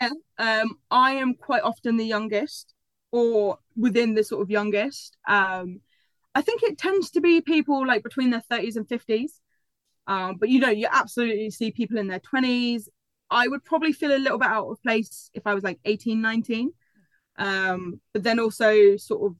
[0.00, 2.74] Yeah, um, I am quite often the youngest,
[3.12, 5.16] or within the sort of youngest.
[5.28, 5.80] Um,
[6.34, 9.40] I think it tends to be people like between their 30s and 50s.
[10.06, 12.88] Um, but you know, you absolutely see people in their 20s.
[13.30, 16.20] I would probably feel a little bit out of place if I was like 18,
[16.22, 16.72] 19
[17.40, 19.36] um but then also sort of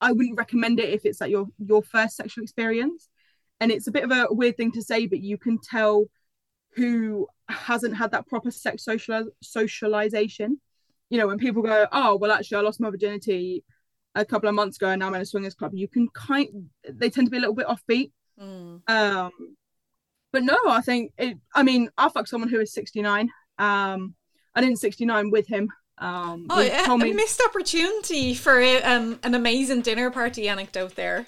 [0.00, 3.08] i wouldn't recommend it if it's like your your first sexual experience.
[3.60, 6.06] And it's a bit of a weird thing to say but you can tell
[6.74, 10.60] who hasn't had that proper sex social socialization.
[11.10, 13.64] You know when people go oh well actually i lost my virginity
[14.14, 16.48] a couple of months ago and now i'm in a swingers club you can kind
[16.88, 18.12] they tend to be a little bit offbeat.
[18.40, 18.80] Mm.
[18.88, 19.30] um
[20.32, 24.14] but no i think it i mean i fucked someone who is 69 um
[24.54, 27.10] i didn't 69 with him um, oh, yeah, me...
[27.10, 31.26] a missed opportunity for um, an amazing dinner party anecdote there.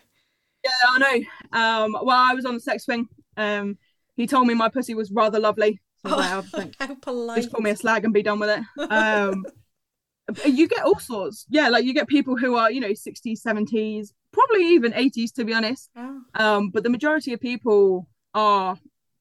[0.64, 1.59] Yeah, I know.
[1.59, 3.09] Um, well, I was on the sex swing.
[3.37, 3.79] Um,
[4.16, 5.81] he told me my pussy was rather lovely.
[6.07, 7.37] So oh, like, how polite!
[7.37, 8.90] Just call me a slag and be done with it.
[8.90, 9.44] Um,
[10.44, 11.46] you get all sorts.
[11.48, 15.44] Yeah, like you get people who are you know 60s, 70s, probably even 80s to
[15.44, 15.90] be honest.
[15.96, 16.20] Oh.
[16.35, 18.77] Um, but the majority of people are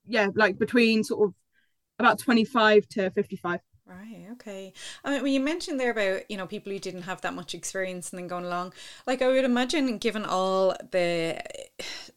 [0.06, 1.36] yeah like between sort of
[1.99, 3.60] about 25 to 55.
[3.93, 4.25] Right.
[4.32, 4.73] Okay.
[5.03, 7.53] I mean, when you mentioned there about you know people who didn't have that much
[7.53, 8.73] experience and then going along,
[9.06, 11.39] like I would imagine, given all the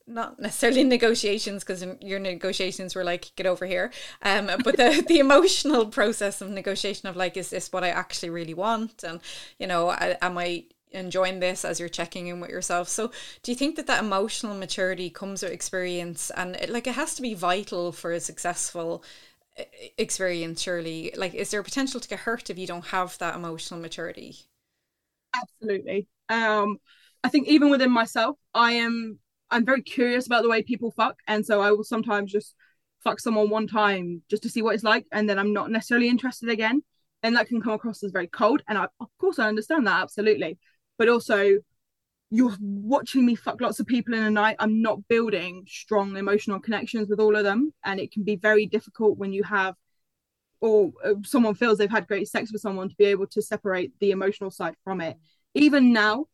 [0.07, 5.19] not necessarily negotiations because your negotiations were like get over here, um, but the the
[5.19, 9.21] emotional process of negotiation of like is this what I actually really want, and
[9.59, 12.89] you know, I, am I enjoying this as you're checking in with yourself.
[12.89, 13.11] So,
[13.43, 17.15] do you think that that emotional maturity comes with experience, and it, like it has
[17.17, 19.03] to be vital for a successful
[19.99, 21.12] experience surely.
[21.16, 24.37] Like is there a potential to get hurt if you don't have that emotional maturity?
[25.35, 26.07] Absolutely.
[26.29, 26.79] Um
[27.25, 29.19] i think even within myself i am
[29.51, 31.16] i'm very curious about the way people fuck.
[31.27, 32.55] And so i will sometimes just
[33.05, 35.07] fuck someone one time just to see what it's like.
[35.12, 36.83] And then i'm not necessarily interested again.
[37.23, 38.62] And that can come across as very cold.
[38.69, 40.03] And I, of course i understand that.
[40.03, 40.59] Absolutely.
[40.99, 41.59] But also
[42.31, 46.59] you're watching me fuck lots of people in a night i'm not building strong emotional
[46.59, 47.72] connections with all of them.
[47.85, 49.74] And it can be very difficult when you have
[50.61, 53.93] or uh, someone feels they've had great sex with someone to be able to separate
[54.01, 55.16] the emotional side from it.
[55.55, 56.27] Even now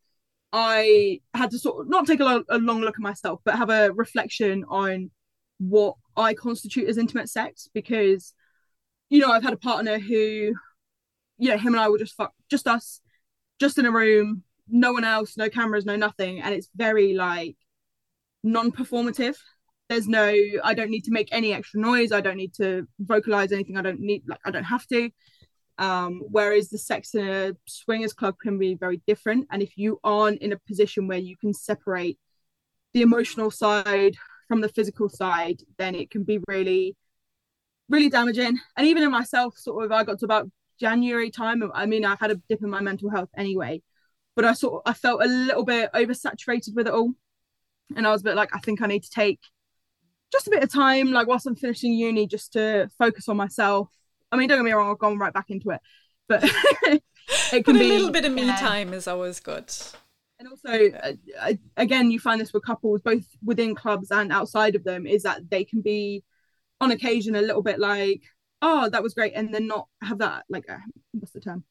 [0.55, 3.55] i had to sort of not take a, lo- a long look at myself but
[3.55, 5.09] have a reflection on
[5.57, 7.69] what i constitute as intimate sex.
[7.73, 8.33] Because
[9.09, 10.53] you know i've had a partner who
[11.37, 13.01] you know him and i will just fuck just us
[13.59, 17.55] just in a room no one else, no cameras, no nothing, and it's very like
[18.43, 19.35] non-performative.
[19.89, 20.33] There's no,
[20.63, 22.11] I don't need to make any extra noise.
[22.11, 23.77] I don't need to vocalize anything.
[23.77, 25.09] I don't need, like, I don't have to.
[25.77, 29.47] Um, whereas the sex in a swingers club can be very different.
[29.51, 32.17] And if you aren't in a position where you can separate
[32.93, 34.15] the emotional side
[34.47, 36.95] from the physical side, then it can be really,
[37.89, 38.57] really damaging.
[38.77, 40.49] And even in myself, sort of, I got to about
[40.79, 41.63] January time.
[41.73, 43.81] I mean, I had a dip in my mental health anyway,
[44.35, 47.13] but I sort of I felt a little bit oversaturated with it all,
[47.95, 49.39] and I was a bit like, I think I need to take
[50.31, 53.89] just a bit of time, like whilst I'm finishing uni, just to focus on myself.
[54.31, 55.79] I mean, don't get me wrong, I've gone right back into it,
[56.27, 56.43] but
[56.83, 57.01] it
[57.51, 58.55] can but a be, little bit of me yeah.
[58.55, 59.71] time is always good.
[60.39, 60.91] And also,
[61.39, 65.23] uh, again, you find this with couples, both within clubs and outside of them, is
[65.23, 66.23] that they can be,
[66.81, 68.23] on occasion, a little bit like,
[68.61, 70.79] "Oh, that was great," and then not have that like, uh,
[71.11, 71.63] what's the term?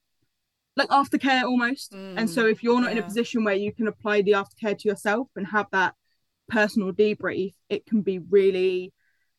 [0.77, 1.93] Like aftercare almost.
[1.93, 2.99] Mm, and so, if you're not yeah.
[2.99, 5.95] in a position where you can apply the aftercare to yourself and have that
[6.49, 8.93] personal debrief, it can be really,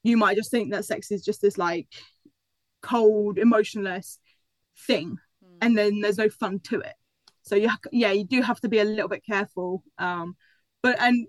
[0.04, 1.88] you might just think that sex is just this like
[2.82, 4.20] cold, emotionless
[4.86, 5.58] thing, mm.
[5.62, 6.94] and then there's no fun to it.
[7.44, 9.84] So you, yeah, you do have to be a little bit careful.
[9.98, 10.36] Um,
[10.82, 11.28] but and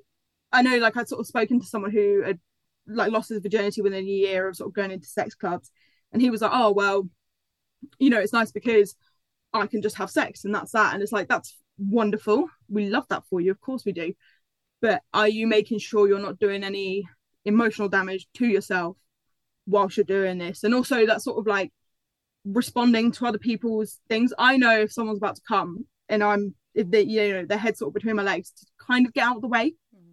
[0.53, 2.39] I know, like I'd sort of spoken to someone who had
[2.87, 5.71] like lost his virginity within a year of sort of going into sex clubs,
[6.13, 7.09] and he was like, "Oh well,
[7.99, 8.95] you know, it's nice because
[9.55, 12.49] I can just have sex, and that's that." And it's like that's wonderful.
[12.69, 14.13] We love that for you, of course we do.
[14.81, 17.09] But are you making sure you're not doing any
[17.45, 18.97] emotional damage to yourself
[19.67, 20.65] whilst you're doing this?
[20.65, 21.73] And also that sort of like
[22.45, 24.33] responding to other people's things.
[24.39, 27.77] I know if someone's about to come and i'm if they you know their head
[27.77, 29.75] sort of between my legs to kind of get out of the way.
[29.97, 30.13] Mm.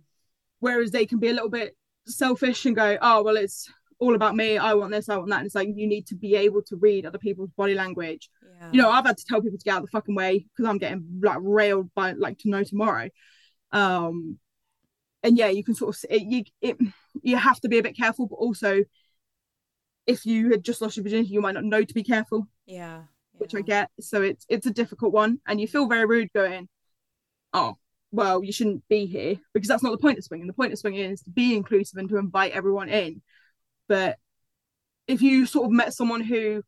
[0.59, 1.75] whereas they can be a little bit
[2.07, 3.69] selfish and go oh well it's
[3.99, 4.57] all about me.
[4.57, 5.37] I want this i want that.
[5.37, 8.29] And it's like you need to be able to read other people's body language
[8.61, 8.69] yeah.
[8.71, 10.69] you know i've had to tell people to get out of the fucking way because
[10.69, 13.09] i'm getting like railed by like to know tomorrow.
[13.71, 14.37] Um
[15.23, 16.77] and yeah you can sort of it, you it,
[17.21, 18.83] you have to be a bit careful but also
[20.05, 22.47] if you had just lost your virginity you might not know to be careful.
[22.65, 23.03] Yeah,
[23.33, 23.89] yeah, which i get.
[23.99, 26.67] So it's it's a difficult one and you feel very rude going
[27.53, 27.77] oh
[28.11, 30.47] well you shouldn't be here because that's not the point of swinging.
[30.47, 33.21] The point of swinging is to be inclusive and to invite everyone in.
[33.87, 34.17] But
[35.07, 36.63] if you sort of met someone who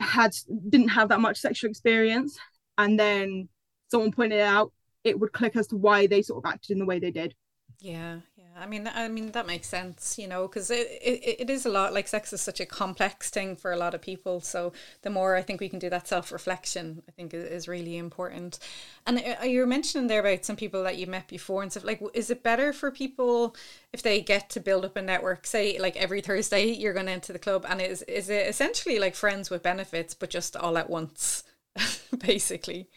[0.00, 0.34] had
[0.68, 2.38] didn't have that much sexual experience
[2.78, 3.48] and then
[3.88, 4.72] someone pointed out
[5.04, 7.34] it would click as to why they sort of acted in the way they did
[7.80, 8.35] yeah, yeah.
[8.58, 11.68] I mean, I mean that makes sense, you know, because it, it it is a
[11.68, 11.92] lot.
[11.92, 14.40] Like sex is such a complex thing for a lot of people.
[14.40, 17.98] So the more I think we can do that self reflection, I think is really
[17.98, 18.58] important.
[19.06, 21.84] And uh, you were mentioning there about some people that you met before and stuff.
[21.84, 23.54] Like, is it better for people
[23.92, 25.46] if they get to build up a network?
[25.46, 29.14] Say, like every Thursday you're going into the club, and is is it essentially like
[29.14, 31.44] friends with benefits, but just all at once,
[32.18, 32.88] basically?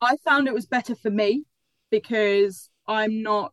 [0.00, 1.44] I found it was better for me
[1.90, 3.52] because I'm not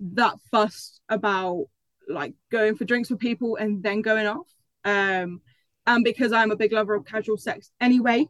[0.00, 1.66] that fussed about
[2.08, 4.46] like going for drinks with people and then going off.
[4.84, 5.40] Um,
[5.86, 8.26] and because I'm a big lover of casual sex anyway,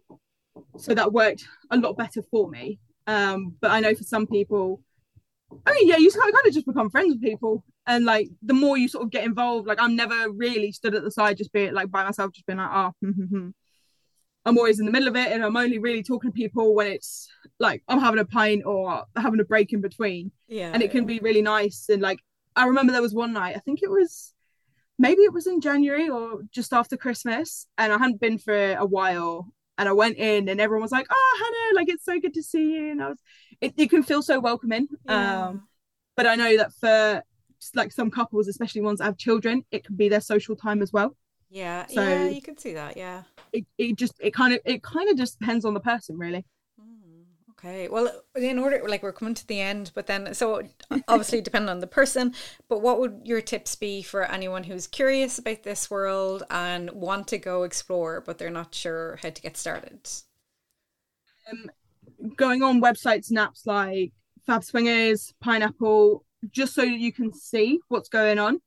[0.76, 2.78] so that worked a lot better for me.
[3.06, 4.82] Um, but I know for some people,
[5.66, 8.76] I mean, yeah, you kind of just become friends with people, and like the more
[8.76, 11.70] you sort of get involved, like I'm never really stood at the side, just be
[11.70, 12.92] like by myself, just being like, oh,
[14.48, 16.86] I'm always in the middle of it and I'm only really talking to people when
[16.86, 17.28] it's
[17.58, 20.32] like I'm having a pint or having a break in between.
[20.46, 20.70] Yeah.
[20.72, 21.88] And it can be really nice.
[21.90, 22.20] And like
[22.56, 24.32] I remember there was one night, I think it was
[24.98, 28.86] maybe it was in January or just after Christmas, and I hadn't been for a
[28.86, 29.52] while.
[29.76, 32.42] And I went in and everyone was like, Oh Hannah, like it's so good to
[32.42, 32.90] see you.
[32.92, 33.18] And I was
[33.60, 34.88] it, it can feel so welcoming.
[35.04, 35.48] Yeah.
[35.48, 35.68] Um
[36.16, 37.22] but I know that for
[37.74, 40.92] like some couples, especially ones that have children, it can be their social time as
[40.92, 41.16] well.
[41.50, 42.96] Yeah, so yeah, you can see that.
[42.96, 43.22] Yeah,
[43.52, 46.44] it, it just it kind of it kind of just depends on the person, really.
[46.78, 47.22] Hmm,
[47.52, 47.88] okay.
[47.88, 50.62] Well, in order, like we're coming to the end, but then so
[51.08, 52.34] obviously depending on the person.
[52.68, 57.28] But what would your tips be for anyone who's curious about this world and want
[57.28, 60.08] to go explore, but they're not sure how to get started?
[61.50, 61.70] Um,
[62.36, 64.12] going on websites and apps like
[64.46, 68.60] Fab Swingers, Pineapple, just so you can see what's going on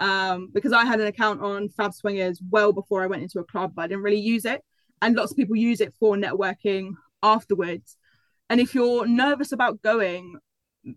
[0.00, 3.44] um, because I had an account on Fab Swingers well before I went into a
[3.44, 4.64] club, but I didn't really use it.
[5.02, 6.92] And lots of people use it for networking
[7.22, 7.96] afterwards.
[8.48, 10.36] And if you're nervous about going,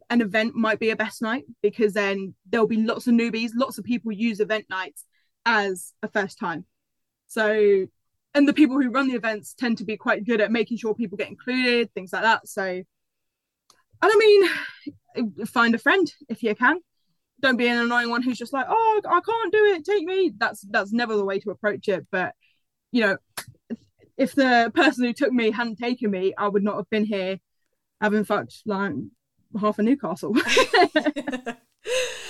[0.10, 3.78] an event might be a best night because then there'll be lots of newbies, lots
[3.78, 5.06] of people use event nights
[5.45, 6.66] as a first time.
[7.28, 7.86] So,
[8.34, 10.95] and the people who run the events tend to be quite good at making sure
[10.95, 12.47] people get included, things like that.
[12.47, 12.86] So, and
[14.01, 14.49] I
[15.18, 16.80] mean, find a friend if you can
[17.43, 20.31] don't be an annoying one who's just like, oh, I can't do it, take me.
[20.35, 22.07] That's that's never the way to approach it.
[22.11, 22.33] But
[22.91, 23.17] you know,
[24.17, 27.39] if the person who took me hadn't taken me, I would not have been here
[28.01, 28.93] having fucked like
[29.59, 30.33] half of Newcastle.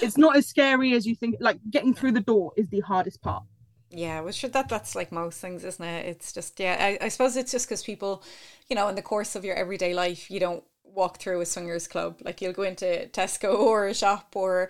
[0.01, 1.38] it's not as scary as you think.
[1.39, 3.43] Like getting through the door is the hardest part.
[3.89, 6.07] Yeah, sure that that's like most things, isn't it?
[6.07, 6.78] It's just yeah.
[6.80, 8.24] I, I suppose it's just because people,
[8.68, 10.64] you know, in the course of your everyday life, you don't
[10.94, 12.20] walk through a swingers club.
[12.24, 14.70] Like you'll go into Tesco or a shop or,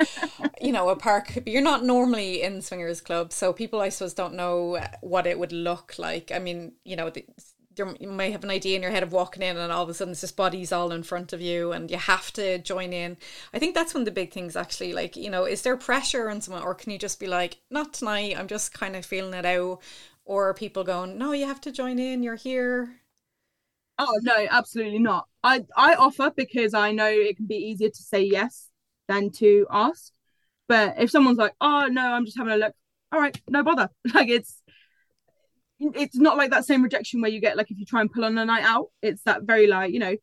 [0.61, 1.39] you know, a park.
[1.45, 5.51] You're not normally in swingers club, so people I suppose don't know what it would
[5.51, 6.31] look like.
[6.31, 7.25] I mean, you know, the,
[7.75, 9.93] you may have an idea in your head of walking in and all of a
[9.95, 13.17] sudden it's just bodies all in front of you and you have to join in.
[13.51, 14.93] I think that's one of the big things actually.
[14.93, 17.93] Like, you know, is there pressure on someone or can you just be like, not
[17.93, 19.81] tonight, I'm just kind of feeling it out?
[20.25, 23.01] Or people going, no, you have to join in, you're here?
[23.97, 25.27] Oh no, absolutely not.
[25.43, 28.69] I I offer because I know it can be easier to say yes
[29.07, 30.11] than to ask.
[30.67, 32.75] But if someone's like, "Oh no, I'm just having a look,"
[33.11, 33.89] all right, no bother.
[34.13, 34.61] Like it's
[35.79, 38.25] it's not like that same rejection where you get like if you try and pull
[38.25, 38.87] on a night out.
[39.01, 40.15] It's that very like you know,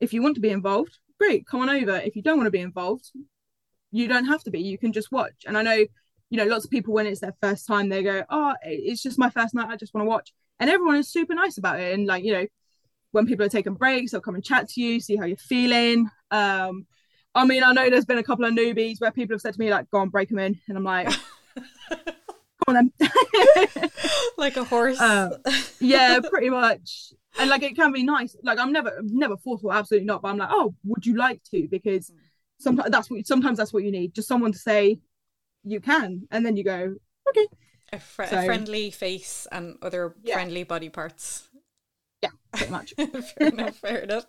[0.00, 1.96] if you want to be involved, great, come on over.
[1.96, 3.10] If you don't want to be involved,
[3.92, 4.60] you don't have to be.
[4.60, 5.44] You can just watch.
[5.46, 5.76] And I know,
[6.30, 9.18] you know, lots of people when it's their first time, they go, "Oh, it's just
[9.18, 9.68] my first night.
[9.70, 11.94] I just want to watch." And everyone is super nice about it.
[11.94, 12.46] And like you know,
[13.14, 16.10] when people are taking breaks, they'll come and chat to you, see how you're feeling.
[16.32, 16.84] Um,
[17.32, 19.60] I mean, I know there's been a couple of newbies where people have said to
[19.60, 20.58] me, like, go on, break them in.
[20.68, 21.06] And I'm like,
[21.88, 23.10] come on then.
[24.36, 25.00] like a horse.
[25.00, 25.38] Uh,
[25.80, 27.12] yeah, pretty much.
[27.38, 28.36] And like, it can be nice.
[28.42, 30.20] Like, I'm never, never forceful, absolutely not.
[30.20, 31.68] But I'm like, oh, would you like to?
[31.70, 32.10] Because
[32.58, 34.12] sometimes that's what, sometimes that's what you need.
[34.12, 34.98] Just someone to say,
[35.62, 36.26] you can.
[36.32, 36.96] And then you go,
[37.28, 37.46] okay.
[37.92, 40.34] A, fr- so, a friendly face and other yeah.
[40.34, 41.48] friendly body parts
[42.24, 42.94] yeah, pretty much.
[43.38, 44.26] fair enough, fair enough.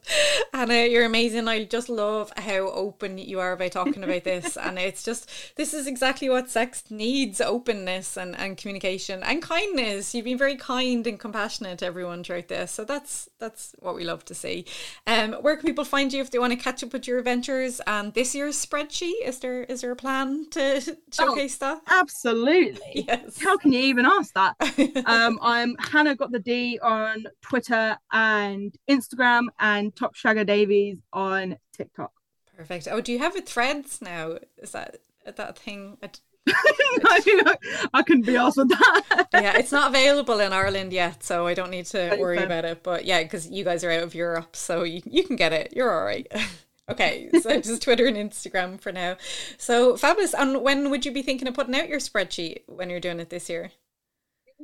[0.53, 1.47] Hannah, you're amazing.
[1.47, 4.57] I just love how open you are by talking about this.
[4.61, 10.13] and it's just, this is exactly what sex needs openness and, and communication and kindness.
[10.13, 12.71] You've been very kind and compassionate to everyone throughout this.
[12.71, 14.65] So that's that's what we love to see.
[15.05, 17.81] Um, where can people find you if they want to catch up with your adventures
[17.85, 19.21] and this year's spreadsheet?
[19.23, 21.81] Is there is there a plan to showcase oh, that?
[21.87, 23.05] Absolutely.
[23.07, 23.41] Yes.
[23.41, 24.55] How can you even ask that?
[25.05, 31.57] um, I'm Hannah Got the D on Twitter and Instagram, and Top Shagger Davis on
[31.73, 32.13] TikTok.
[32.55, 32.87] Perfect.
[32.89, 34.37] Oh, do you have a threads now?
[34.57, 35.97] Is that that thing?
[36.47, 36.53] no,
[37.93, 39.27] I couldn't be asked with that.
[39.33, 42.83] yeah, it's not available in Ireland yet, so I don't need to worry about it.
[42.83, 45.73] But yeah, because you guys are out of Europe, so you, you can get it.
[45.75, 46.31] You're all right.
[46.89, 49.17] okay, so just Twitter and Instagram for now.
[49.57, 50.33] So fabulous.
[50.33, 53.29] And when would you be thinking of putting out your spreadsheet when you're doing it
[53.29, 53.71] this year?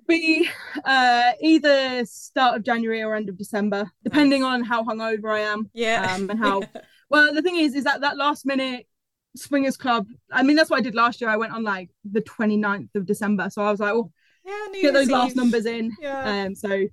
[0.07, 0.49] Be
[0.85, 4.53] uh, either start of January or end of December, depending nice.
[4.53, 5.69] on how hungover I am.
[5.73, 6.13] Yeah.
[6.13, 6.63] Um, and how.
[7.09, 8.87] well, the thing is, is that that last minute
[9.35, 10.07] swingers club.
[10.31, 11.29] I mean, that's what I did last year.
[11.29, 14.11] I went on like the 29th of December, so I was like, oh,
[14.45, 15.11] yeah, New get those Eve.
[15.11, 15.95] last numbers in.
[16.01, 16.45] Yeah.
[16.45, 16.87] Um, so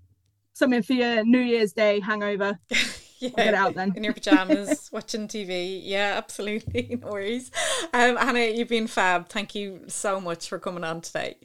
[0.52, 2.58] something for your New Year's Day hangover.
[3.18, 5.80] yeah, get out then in your pajamas watching TV.
[5.82, 7.50] Yeah, absolutely, no worries.
[7.92, 9.28] Um, Hannah, you've been fab.
[9.28, 11.36] Thank you so much for coming on today.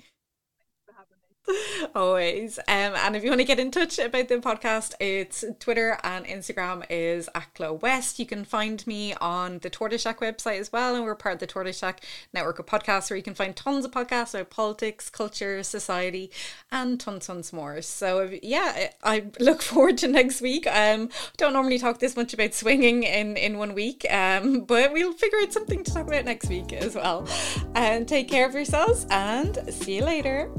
[1.95, 2.57] Always.
[2.59, 6.25] Um, and if you want to get in touch about the podcast, it's Twitter and
[6.25, 8.19] Instagram is Glow West.
[8.19, 11.39] You can find me on the Tortoise Shack website as well, and we're part of
[11.39, 12.01] the Tortoise Shack
[12.33, 16.31] network of podcasts where you can find tons of podcasts about politics, culture, society,
[16.71, 17.81] and tons, tons more.
[17.81, 20.65] So yeah, I look forward to next week.
[20.67, 24.93] Um, I don't normally talk this much about swinging in in one week, um, but
[24.93, 27.27] we'll figure out something to talk about next week as well.
[27.75, 30.49] And take care of yourselves, and see you later.